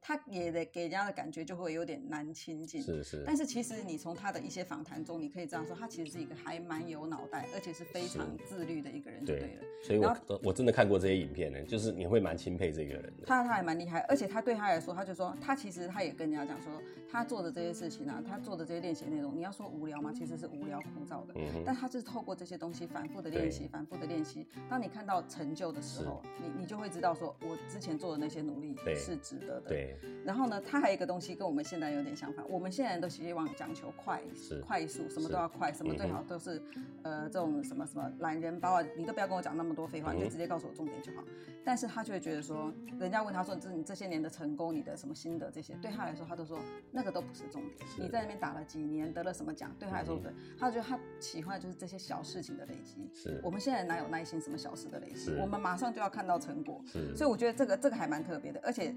[0.00, 2.82] 他也得给人家的感觉就会有点难亲近。
[2.82, 3.22] 是是。
[3.26, 9.62] 但是其实你从他的一些访谈中，你可以这样说，他其实是一个还蛮有脑袋，而且是非常自律的一个人，就对了。
[9.82, 13.26] 所以我我真的看过这些影片呢，就是你会蛮钦佩这个人的。
[13.26, 20.12] 他他还蛮厉害，而且他对他来说，他就说他其实他也跟人家讲说，他做的这些事情啊，他做的这些练习内容，你要说无聊吗？
[20.12, 21.34] 其实是无聊枯燥的。
[21.36, 24.46] 嗯但他就是透过这些东西反复的练习，反复的练习。
[24.68, 29.68] 当你看到成就的时候，你你就会知道说，我之前做的那些努力是值得的。
[29.68, 29.87] 对。
[30.24, 32.44] 然后呢，他还有一个东西跟我们现在有点相反。
[32.48, 34.22] 我们现在人都希望讲求快，
[34.66, 36.62] 快速，什么都要快，什么最好都是，
[37.02, 41.24] 呃，这种什么什么懒人包啊，你都不要跟我讲那么多废话，你就直接告诉我重点就好。
[41.64, 46.58] 但是他就会觉得说，人家问他说，这你这些年的成功，你的什么心得这些，对他来说，他都说
[46.90, 47.88] 那个都不是重点。
[47.98, 53.10] 你在那边打了几年，得了什么奖，对他来说不，对，他觉得他喜欢的就是这些小事情的累积。
[53.12, 55.34] 是我们现在哪有耐心什么小事的累积？
[55.40, 56.82] 我们马上就要看到成果。
[56.86, 58.94] 是，所以我觉得这个这个还蛮特别的，而且。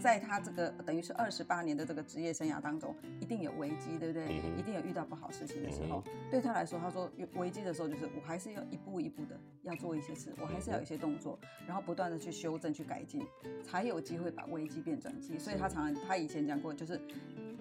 [0.00, 4.26] 在他这个等于是二十八年的这个职业生涯当中，一定有危机，对不对？
[4.58, 6.02] 一定有遇到不好事情的时候。
[6.30, 13.24] 对他来说，他说有危机的时候，就是我还是要一步一步的要做一些事，我还是要有一些动作，然后不断的去修正、去改进，
[13.62, 15.38] 才有机会把危机变转机。
[15.38, 17.00] 所以他常常他以前讲过，就是。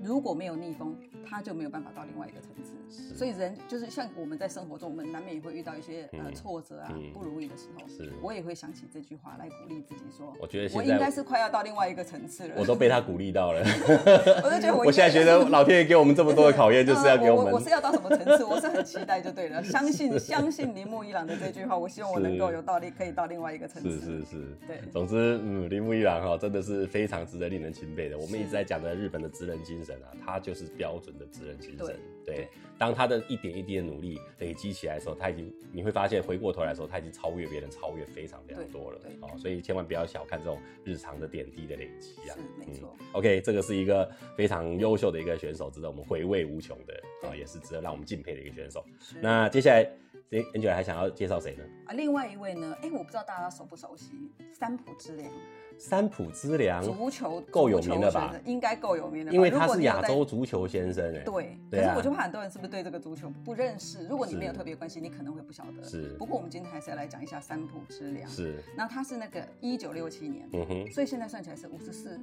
[0.01, 3.15] 如果没有逆风，他就没有办法到另外一个层次。
[3.15, 7.87] 所以人就是像我们在生活中，我们难免也会遇到一些呃挫折啊、不如意的时候。
[7.87, 12.55] 是，我也会想起这句话来鼓励自己说：我觉得我应该是快要到另外一个层次了。
[12.57, 13.61] 我都被他鼓励到了。
[14.43, 17.53] 我就觉得我现在觉得老天爷给我们这么多的考验，就是要给我们。
[17.53, 18.43] 我是要到什么层次？
[18.43, 19.63] 我是很期待就对了。
[19.63, 23.91] 相信相信铃木一郎的这句话，我希望我能够有道理，可以到另外一个层次。
[23.91, 24.81] 是是是，对。
[24.91, 28.17] 总之，嗯，铃木一郎哈真的是非常值得令人钦佩的。
[28.17, 30.63] 我们一直在讲的日本的职人精神啊，他就是。
[30.75, 38.99] 标准的职人精神，对，当他的一点一滴的努力累积起来的时候，他已经你会发现，回过头来的时候，他已经超越别人，超越非常非常多了。
[39.21, 42.35] 哦，所以千万不要小看这种日常的点滴的累积啊。
[42.35, 42.95] 是，没错。
[43.11, 48.83] OK，这个是一个非常优秀的一个选手，值得我们回味无穷的啊，也是值得让我们敬佩的一个选手。
[49.21, 49.83] 那接下来，
[50.31, 51.63] 哎，Angel 还想要介绍谁呢？
[51.85, 52.75] 啊，另外一位呢？
[52.81, 55.29] 哎，我不知道大家熟不熟悉三浦知良。
[55.77, 58.33] 三浦知良，足球够有名的吧？
[58.45, 61.19] 应该够有名的，因为他是亚洲足球先生哎。
[61.23, 64.07] 对，可是我就怕很多人是不是对这个足球不认识？
[64.07, 65.83] 如果你没有特别关心，你可能会不晓得。
[65.83, 66.15] 是。
[66.17, 68.29] 不过我们今天还是要来讲一下三浦知良。
[68.29, 68.63] 是。
[68.77, 72.19] 那他是那个一九六七年，嗯哼，所以现在算起来是五十四。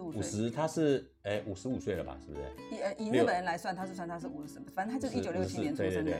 [0.00, 2.18] 五十，他是哎五十五岁了吧？
[2.24, 2.42] 是不是？
[2.70, 6.12] 以呃以日本人来算，他是算他是五十，反正他就是一九六七年出生的。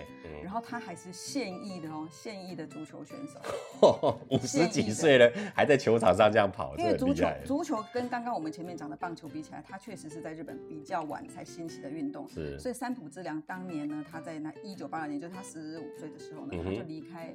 [0.42, 4.18] 然后他还是现役的哦，现役的足球选手。
[4.30, 12.28] 五十几岁了，还在球场上这样跑，因为足球足球跟刚刚我们前面讲的棒球比起来，他确实是在日本比较晚才兴起的运动。
[12.28, 12.58] 是。
[12.58, 17.34] 所以三浦知良当年呢，他在那一九八二年，就是他十五岁的时候呢，他就离开。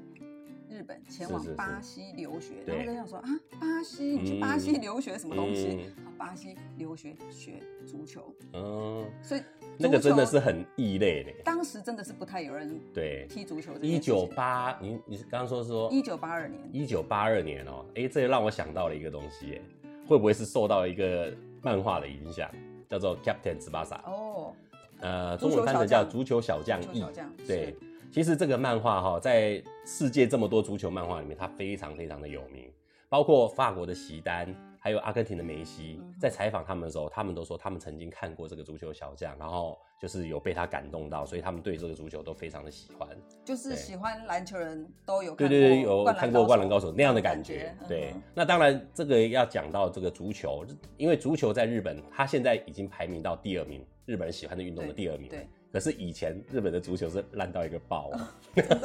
[0.74, 5.92] 日本前往巴西留学，然后在想说啊，巴西，你去巴西留学什么东西？
[6.04, 9.42] 啊，巴西留学学足球，嗯，所以
[9.78, 11.32] 那个真的是很异类的。
[11.44, 13.72] 当时真的是不太有人对踢足球。
[13.84, 19.62] 一九八，你你刚刚说说一九八二年，一九八二年哦，哎，这让我想到了一个东西，哎，
[20.08, 21.32] 会不会是受到一个
[21.62, 22.50] 漫画的影响，
[22.90, 23.98] 叫做 Captain 斯巴萨？
[24.08, 24.56] 哦，
[25.02, 27.06] 呃，中文翻成叫足球小将翼，
[27.46, 27.76] 对。
[28.14, 32.72] 其实这个漫画哈，在世界这么多足球漫画里面，它非常非常的有名。
[33.10, 43.10] 包括法国的席丹，还有阿根廷的梅西，在采访他们的时候，他们都说他们曾经看过这个足球小将，然后就是有被他感动到，所以他们对这个足球都非常的喜欢。
[43.44, 47.76] 就是喜欢篮球人都有对对对有看过《灌篮高手》那样的感觉。
[47.88, 50.64] 对，那当然这个要讲到这个足球，
[50.98, 55.30] 因为足球在日本，它现在已经排名到第二名，日本人喜欢的运动的第二名。
[55.30, 55.50] 对。
[55.74, 58.12] 可是以前日本的足球是烂到一个爆，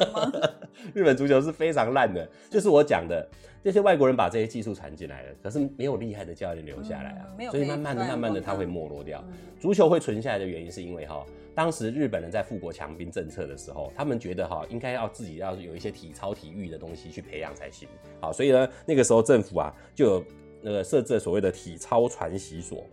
[0.91, 3.29] 日本足球是非常烂的，就是我讲的，
[3.63, 9.23] 这些外国人把这些技术传进来了，可是没有厉害的教练留下来啊，所以慢慢的、慢慢的，它会没落掉。
[9.59, 11.23] 足球会存下来的原因是因为哈，
[11.53, 17.87] 当时日本人在富国强兵政策的时候，他们觉得哈，应该要自己要有一些体操、体育的东西去培养才行。
[18.19, 20.25] 好，所以呢，那个时候政府啊，就有
[20.59, 22.83] 那个设置所谓的体操传习所。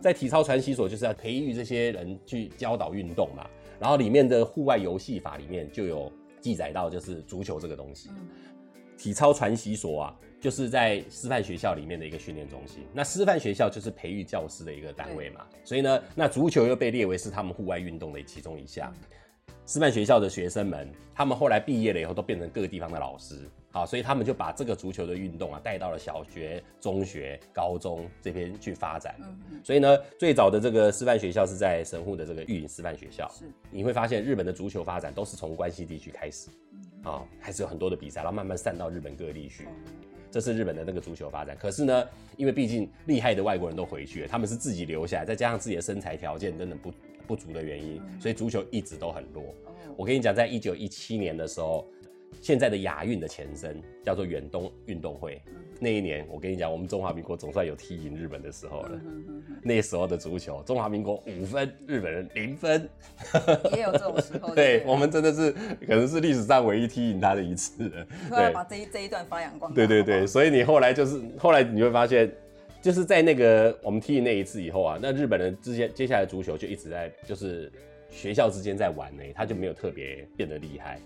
[0.00, 3.46] 在体操传习所就是要培育这些人去教导运动嘛，
[3.78, 8.10] 然后里面的户外游戏法里面就有记载到，就是足球这个东西。
[8.96, 12.84] 体操传习所啊，就是在师范学校里面的一个训练中心。
[12.92, 18.94] 那师范学校就是培育教师的一个单位嘛，所以呢，那足球又被列为是他们户外运动的其中一项。
[19.66, 23.34] 师范学校的学生们，他们后来毕业了以后，都变成各个地方的老师。
[23.74, 29.16] 好，所以他们就把这个足球的运动啊带到了小学、中学、高中这边去发展。
[29.18, 33.28] 嗯所以呢，最早的这个师范学校是在神户的这个育营师范学校。
[33.36, 33.46] 是。
[33.72, 36.50] 你会发现日本的足球发展都是从关西地区开始，
[37.02, 39.66] 啊，还是有很多的比赛，然后慢慢散到日本各地去。
[40.30, 41.56] 这是日本的那个足球发展。
[41.58, 46.92] 可是呢，因为毕竟厉害的外国人都回去了，他们是自己留下来，再加上自己的身材条件等等不
[47.26, 49.42] 不足的原因，所以足球一直都很弱。
[49.96, 51.84] 我跟你讲，在一九一七年的时候。
[52.40, 55.40] 现在的亚运的前身叫做远东运动会。
[55.80, 59.00] 那一年，我跟你讲，我们中华民国总算有踢赢日本的时候了。
[59.62, 62.88] 那时候的足球，中华民国五分，日本人零分，
[63.74, 64.52] 也有这种时候。
[64.54, 65.50] 对我们真的是
[65.86, 68.06] 可能是历史上唯一踢赢他的一次了。
[68.30, 69.74] 对，把这一这一段发扬光大。
[69.74, 72.32] 对对对，所以你后来就是后来你会发现，
[72.80, 77.70] 就是在那个我们踢赢那一次以后啊，那日本人之间接下来足球就一直在就是
[78.10, 81.00] 学校之间在玩呢，他就没有特别变得厉害。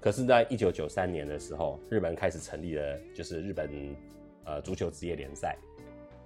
[0.00, 3.68] 可是，在一九九三年的时候，日本开始成立了，就是日本
[4.44, 5.56] 呃足球职业联赛。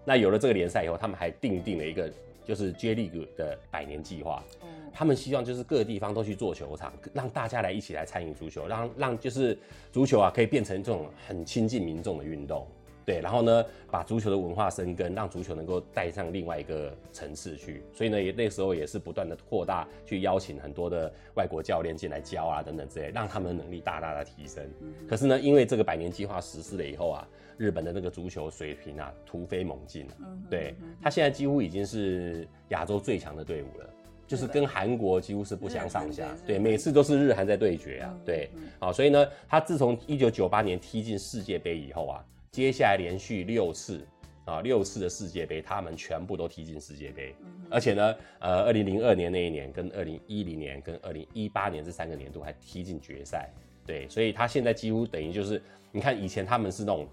[0.04, 2.08] 那有了这个联赛以后，他们还定定了一个
[2.44, 4.44] 就是 J League 的百年计划。
[4.62, 9.58] 嗯，他们希望就是各个地方都去做球场，让大家来一起来参与足球，让让就是
[9.90, 12.66] 足球啊可以变成这种很亲近民众的运动。
[13.04, 17.82] 对，然后呢，把足球的文化生根，让足球能够带上另外一个层次去。
[17.92, 24.64] 所以呢，也那时候也是不断的扩大，去邀请很多的外国教练进来教啊，等等之类，让他们的能力大大的提升。
[25.06, 27.28] 可是呢，因为这个百年计划实施了以后啊，
[27.58, 30.06] 日本的那个足球水平啊突飞猛进。
[30.48, 33.90] 对他现在几乎已经是亚洲最强的队伍了，
[34.26, 36.34] 就是跟韩国几乎是不相上下。
[36.46, 38.14] 对，每次都是日韩在对决啊。
[38.24, 38.48] 对，
[38.78, 42.24] 好，所以呢，他自从一九九八年踢进世界杯以后啊。
[42.54, 44.06] 接下来连续六次
[44.44, 47.34] 啊，六次的世界杯，他们全部都踢进世界杯。
[47.68, 53.50] 而且呢，呃，二零零二年那一年，跟二零一零年，跟二零一八年这三个年度还踢进决赛。
[53.84, 57.08] 对，所以他现在几乎等于就是，你看以前他们是那种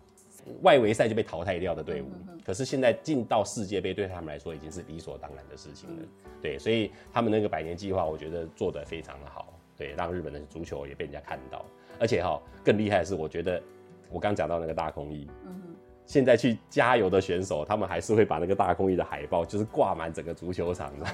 [0.62, 2.12] 外围赛就被淘汰掉的队伍，
[2.46, 6.04] 可是现在进到世界杯对他们来说已经是理所当然的事情了。
[6.40, 9.52] 对，所以他们那个百年计划，我觉得做得非常的好。
[9.76, 11.66] 对，让日本的足球也被人家看到。
[12.00, 13.60] 而且哈，更厉害的是，我觉得。
[14.12, 15.62] 我刚讲到那个大空翼，嗯
[16.04, 21.06] 现在去加油的选手，他们还是会把那个大空翼的海报，就是挂满整个足球场的，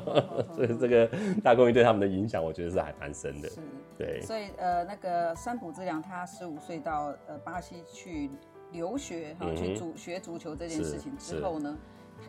[0.56, 1.10] 所以这个
[1.44, 3.48] 大空翼对他们的影响，我觉得是还蛮深的。
[3.50, 3.60] 是，
[3.98, 4.20] 对。
[4.22, 8.30] 所以呃，那个山浦之良，他十五岁到呃巴西去
[8.72, 11.76] 留学哈，去足学足球这件事情之后呢，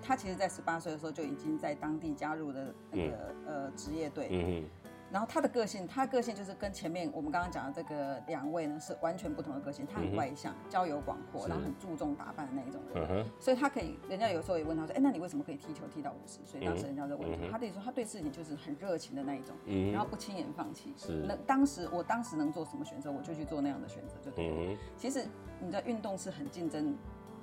[0.02, 2.60] 他其实在十八岁的时候就已经在当地加入了
[2.92, 4.28] 那个呃职业队。
[4.32, 4.66] 嗯
[5.12, 9.86] 然后他的个性，他的个性就是跟前面我们刚刚讲的这个两位呢是完全不同的个性。
[9.86, 13.26] 他很外向，交友广阔，然后很注重打扮的那一种人。
[13.40, 19.56] 所以他可以，人家有时候也问他说：“哎，那你为什么可以踢球踢到五十岁？”当时人家在问他，他等于说他对自己就是很热情的那一种，
[19.94, 20.94] 然后不轻言放弃。
[21.26, 24.78] 那当时我当时能做什么选择，我就去做那样的选择就对了。
[24.98, 25.26] 其实
[25.62, 26.98] 你的运动是很竞争、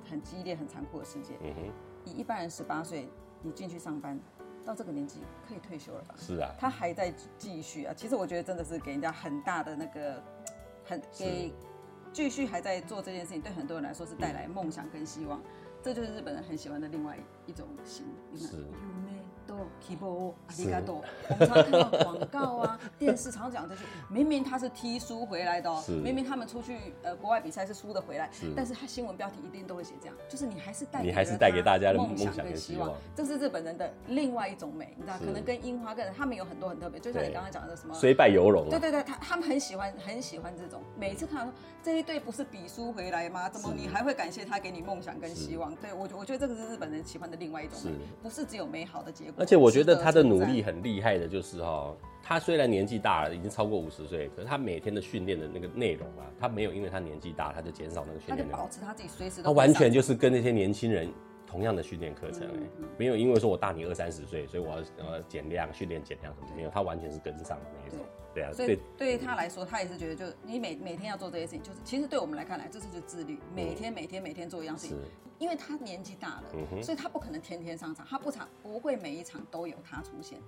[0.09, 1.35] 很激烈、很残酷的世界。
[2.05, 3.09] 以一般人十八岁，
[3.41, 4.21] 你进去上班。
[4.65, 6.15] 到这个年纪可以退休了吧？
[6.19, 7.95] 是啊，他还在继续啊。
[7.97, 10.23] 其实我觉得真的是给人家很大的那个，
[10.85, 11.53] 很给
[12.13, 15.41] 继续还在做这件事情，对很多人来说是带来梦想跟希望。
[15.83, 18.07] 这就是日本人很喜欢的另外一种心。
[18.37, 18.67] 是。
[19.57, 41.53] 都 keep 阿里嘎多，我们常看到广告啊，电视常讲这句，明明他是踢输回来的哦，明明他们出去呃国外比赛是输的回来，但是他新闻标题一定都会写这样，就是你还是带你还是带给大家的梦想跟希望，这是日本人的另外一种美，你知道，可能跟樱花跟他们有很多很特别，就像你刚刚讲的什么虽败犹荣，对对对，他他们很喜欢很喜欢这种，每次看到说
[41.83, 43.49] 这一队不是比输回来吗？
[43.49, 45.75] 怎么你还会感谢他给你梦想跟希望？
[45.77, 47.93] 对我我觉得这个是日本人喜欢的另外一种美，
[48.23, 50.15] 不是只有美好的结果，而且我觉得他。
[50.15, 51.93] 的努力很厉害的，就是哈，
[52.23, 61.13] 他虽然年纪大了，已经超过五十岁，可是他每天的训练的那个内容啊，他没有因为他年纪大，他就减少那个训练，他就保持他自己随时，他完全就是跟那些年轻人
[61.49, 67.99] 同样的训练课程，哎，没有因为说我大你二三十岁，所以我要呃减量训练减量什么没有，他完全是跟上的那一种，
[68.35, 74.99] 对啊，所以对于他来说，他也是觉得，就是你每每天要做这些事情，就是其实对我们来看来，这是就自律，每天每天每天做一样事情。
[75.37, 80.39] 因为他年纪大了，所以他不可能天天上场，他不场不会每一场都有他出现。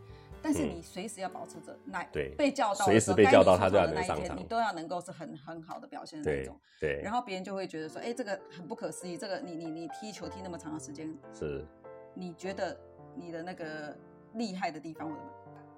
[0.40, 2.04] 但是你随时要保持着那
[2.38, 6.56] 被叫到随时被叫到他的那一天，你都要能够是很很好的表现的那种。
[6.80, 11.66] 对，然后别人就会觉得说，哎，这个很不可思议，这个你你你踢球踢那么长的时间，是，
[12.14, 12.78] 你觉得
[13.16, 13.94] 你的那个
[14.34, 15.20] 厉害的地方什么？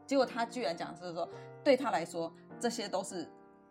[0.09, 1.29] 结果他居然讲是说，
[1.63, 3.29] 对他来说这些都是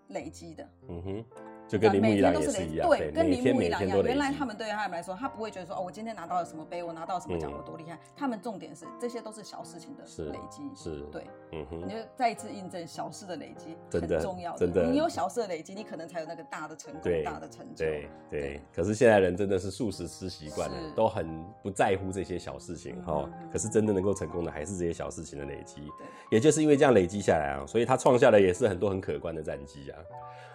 [0.09, 0.69] 累积的。
[0.87, 1.25] 嗯哼。
[1.67, 4.01] 就跟铃木一郎也是一样，对，跟铃木一郎一样。
[4.03, 7.99] 原来他们对他们来说，他不会觉得说，哦，我今天拿到了什么杯，我拿到什么奖，我多厉害。
[8.15, 11.81] 他们重点是，这些都是小事情的累积，是，对，嗯哼。
[11.85, 14.85] 你就再一次印证，小事的累积很重要，真的。
[14.85, 17.85] 你有小事的累积，你可能才有那个大的成功，大的成就。
[17.85, 18.61] 对对。
[18.73, 23.29] 可是现在人真的是素食吃习惯了，都很不在乎这些小事情哈。
[23.51, 25.81] 可是真的能够成功的，还是这些小事情的累积。
[25.97, 26.07] 对。
[26.29, 29.99] 也就是因为这样累积下来啊，所以他创下的也是很多很可观的战绩啊，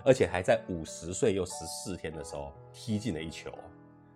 [0.05, 1.12] 而且还在五十。
[1.12, 3.53] 岁又十四天的时候踢进了一球。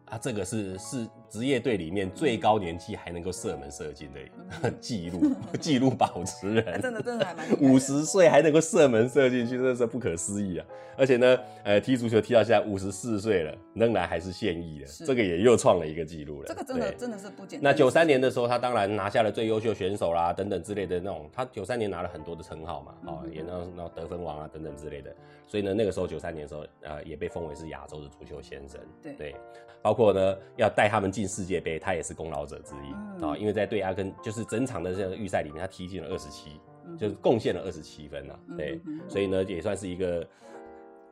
[0.06, 10.66] 啊，这个是是职业队里面最高年纪还能够射门射进的 记录，记录保持人，真的真的还蛮 五十岁还能够射门射进去，真的是不可思议啊！
[10.96, 16.46] 而且呢，呃，踢足球踢到现在五十四岁了，仍然还是现役的，这个也又创了一个记录了。
[16.46, 17.72] 这个真的真的是不简单。
[17.72, 21.28] 那九三年的时候，他当然拿下了最优秀选手啦，等等之类的那种。
[21.32, 25.12] 他九三年拿了很多的称号嘛，哦，也那那得分王啊等等之类的。
[25.48, 28.80] 所以呢，那个时候九三年的时候，呃，也被封为是亚洲的足球先生。
[29.02, 29.34] 对对。
[29.82, 33.34] 包括呢，要带他们进世界杯，他也是功劳者之一啊。
[33.36, 36.60] 因为在对阿根，就是整场的这个预赛里面，他踢进了二十七，
[36.98, 38.38] 就是贡献了二十七分啊。
[38.56, 38.78] 对，
[39.08, 40.28] 所以呢，也算是一个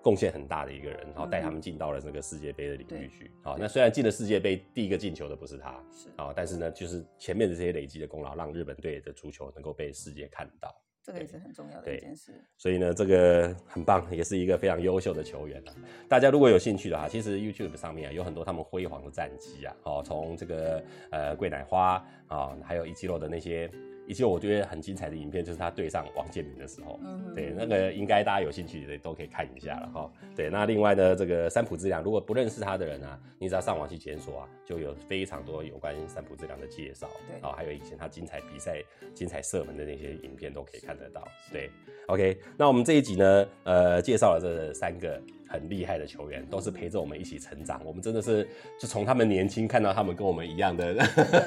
[0.02, 3.30] 贡献很大的一个人，然后带他们进到了这个世界杯的领域去。
[3.42, 10.74] 好，那虽然进了世界杯，第一个进球的不是他，是啊，但是呢，就是前面的这些累积的功劳，让日本队的足球能够被世界看到。
[11.04, 15.72] 这个也是很重要的一件事，所以呢，这个很棒，也是一个非常优秀的球员啊。
[16.08, 23.70] 大家如果有兴趣的话，其实 YouTube 上面啊有很多他们辉煌的战绩啊，哦，从这个呃桂乃花啊，还有一季落的那些。
[24.06, 26.98] 以及我觉得很精彩的影片，就是他对上王建民的时候，
[27.34, 30.10] 对那个应该大家有兴趣的都可以看一下了哈。
[30.36, 38.82] 对，那另外呢，这个三浦之良，如果不认识他的人啊，你只要上网去检索啊，就有非常多有关三浦之良的介绍，对，哦，还有以前他精彩比赛、
[39.14, 41.26] 精彩射门的那些影片都可以看得到。
[41.52, 41.70] 对
[42.06, 45.20] ，OK，那我们这一集呢，呃，介绍了这三个。
[45.48, 47.80] 很厉害的球员，都是陪着我们一起成长。
[47.84, 50.94] 我们真的是就从他们年轻看到他们跟我们一样的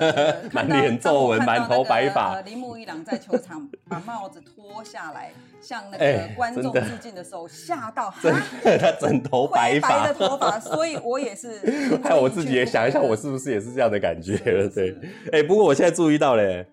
[0.54, 2.40] 满脸皱纹、满头白发。
[2.42, 5.32] 铃木一朗在球场把帽子脱下来，
[5.62, 10.60] 向那个观众致敬的时候，吓到他整头白发的头发。
[10.60, 11.60] 所以我也是，
[12.04, 14.38] 还有我自己也想一下，我是不是也是这样的感觉？
[14.70, 14.96] 对，
[15.32, 16.66] 哎，不过我现在注意到嘞，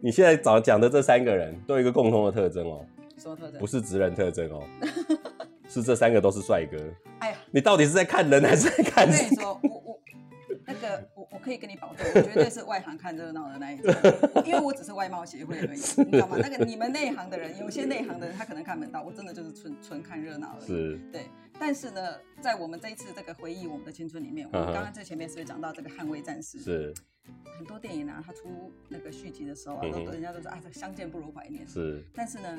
[0.00, 2.84] 你现在早讲的这三个人都有一个共同的特征哦，
[3.16, 3.58] 什么特征？
[3.58, 4.62] 不是直人特征哦。
[5.74, 6.78] 是这三个都是帅哥。
[7.18, 9.04] 哎呀，你到底是在看人还是在看？
[9.08, 10.00] 我跟你说，我我
[10.64, 13.92] 那个我我可以跟你保证，我绝对是外行看热闹的那一种，
[14.44, 16.36] 因为我只是外貌协会而已，你知道吗？
[16.40, 20.66] 那个你们内行的人，有些内行的人他可能看不到，我真的就是纯纯看热闹的。
[20.66, 21.22] 是，对。
[21.58, 26.58] 但是呢，在我们这一次这个回忆我们的青春里面，我们刚刚在前面是不是讲到这个捍卫战士？
[26.60, 26.94] 是。
[27.56, 31.66] 很多电影啊，他出那个续集的时候啊，都人家都说啊，这相见不如怀念。
[31.66, 32.04] 是。
[32.12, 32.58] 但是呢，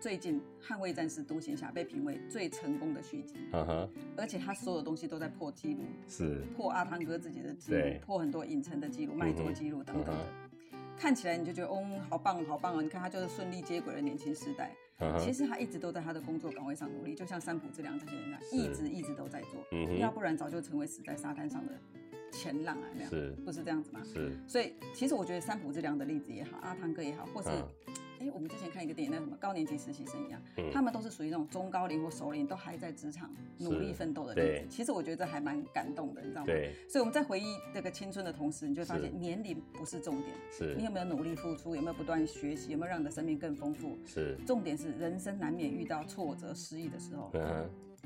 [0.00, 3.34] 最近《捍卫战士独行侠》被评为最成功的续集。
[3.52, 3.90] 嗯哼。
[4.16, 5.80] 而且他所有东西都在破纪录。
[6.08, 6.42] 是。
[6.56, 10.26] 破阿汤哥自己的记录，破很多影城的记录、卖座记录等等的。
[10.96, 12.80] 看起来你就觉得，哦，好棒，好棒哦！
[12.80, 14.74] 你看他就是顺利接轨了年轻时代。
[15.18, 19.62] 其实他一直都在他的工作岗位上努力，就像三浦治良这些人一样，一直一直都在做。
[19.72, 21.74] 嗯要不然早就成为死在沙滩上的。
[22.36, 24.00] 前浪啊，那样是不是这样子吗？
[24.04, 27.48] 是，所以其实我觉得三浦之良的例子也好，阿汤哥也好，或是
[28.18, 30.40] 哎，我们之前看一个电影，那什么高年级实习生一样，
[30.72, 34.66] 他们都是属于那种中高龄或熟龄都还在职场努力奋斗的例子。
[34.70, 36.46] 其实我觉得这还蛮感动的，你知道吗？
[36.46, 36.72] 对。
[36.88, 43.98] 所以我们在回忆这个青春的同时，你就会发现年龄不是重点，是你有没有努力付出，有没有不断学习，有没有让你的生命更丰富？
[44.06, 44.34] 是。
[44.46, 47.30] 重点是人生难免遇到挫折、失意的时候。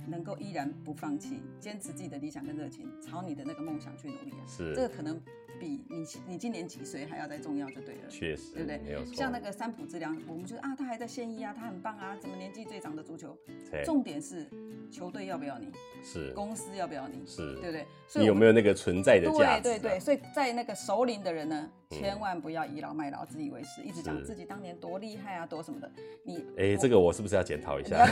[0.07, 4.45] 能够依然不放弃，坚持自己的理想跟热情，朝你的那个梦想去努力啊！
[4.47, 5.21] 是，这个可能
[5.61, 8.09] 比你你今年几岁还要再重要，就对了。
[8.09, 8.79] 确实，对不对？
[8.79, 9.15] 没有错。
[9.15, 13.37] 像那个三浦之良，我们觉得啊，他还在现役啊，他很棒啊，怎么年纪最长的足球？
[13.85, 14.49] 重点是
[14.91, 15.71] 球队要不要你？
[16.03, 16.33] 是。
[16.33, 17.23] 公司要不要你？
[17.27, 17.87] 是，对不对？
[18.15, 19.63] 你有没有那个存在的价值？
[19.63, 21.71] 对对对，所以在那个熟龄的人呢？
[21.91, 25.91] 千万不要倚老卖老、自以为是，一直讲自己当年多厉害啊，多什么的。
[26.23, 28.07] 你哎，这个我是不是要检讨一下？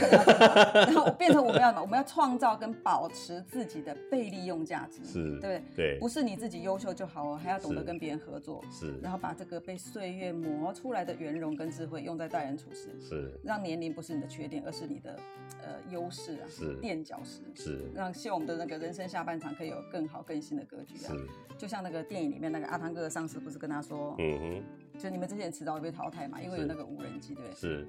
[0.73, 1.81] 然后变成我们要什么？
[1.81, 5.97] 我们要创造跟保持自己的被利用价值，是，对对？
[5.97, 8.99] 不是你自己优秀就好哦，还要懂得跟别人合作，是。
[9.01, 13.39] 然后把这个被岁月磨出来的圆融跟智慧用在待人处事，是。
[13.43, 15.19] 让年龄不是你的缺点，而是你的
[15.61, 17.89] 呃优势啊，是垫脚石，是。
[17.95, 21.27] 让希望我们的那个人生下半场可以有更好更新的格局啊，是。
[21.57, 27.55] 就像那个电影里面那个阿汤哥的上司不是跟他说，嗯哼，就你们这些人迟早会被淘汰嘛，因为有那个无人机，对不对？
[27.55, 27.87] 是。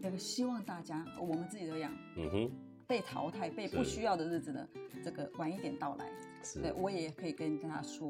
[0.00, 2.50] 那个希望大家，我们自己都一样，嗯哼，
[2.92, 4.68] 被淘汰、被不需要的日子呢，
[5.02, 6.04] 这个晚一点到来。
[6.42, 6.60] 是。
[6.60, 8.06] 对我也可以跟他说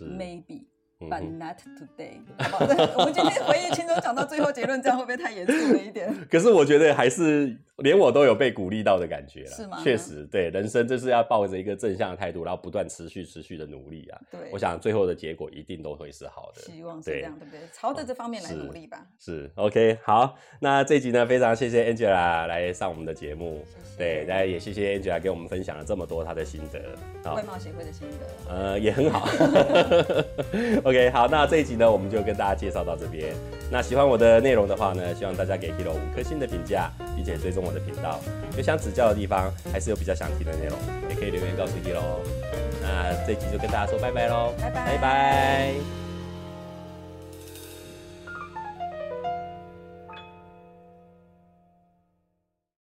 [0.00, 0.64] ，maybe。
[0.98, 2.18] But not today。
[2.98, 6.12] 我们今天回忆轻松讲到最后结论，这样会不会太严肃了一点？
[6.28, 9.50] 可是我觉得还是连我都有被鼓励到的感觉了。
[9.50, 9.78] 是吗？
[9.82, 14.20] 确实，对人生就是要抱着一个正向的态度，然后不断持续、持续的努力啊。
[14.30, 16.62] 对，我想最后的结果一定都会是好的。
[16.62, 17.60] 希望是这样，对不对？
[17.72, 19.04] 朝着这方面来努力吧。
[19.18, 23.64] 是 OK，好，那这集呢，非常谢谢 Angela 来上我们的节目。
[23.96, 26.80] 对，大家也谢谢 Angela 给我们分享了这么多她的心得。
[27.32, 29.28] 外貌协会的心得，呃，也很好。
[30.84, 33.32] OK，好，那这一集呢，我们就跟大家介绍到这边。
[33.70, 38.20] 那喜欢我的内容的话呢，希望大家给 Hero 五颗星的评价，并且追踪我的频道。
[38.56, 42.20] 有想指教的地方，还是有比较想听的内容，也可以留言告诉一喽。
[42.82, 46.03] 那这集就跟大家说拜拜喽，拜拜拜拜。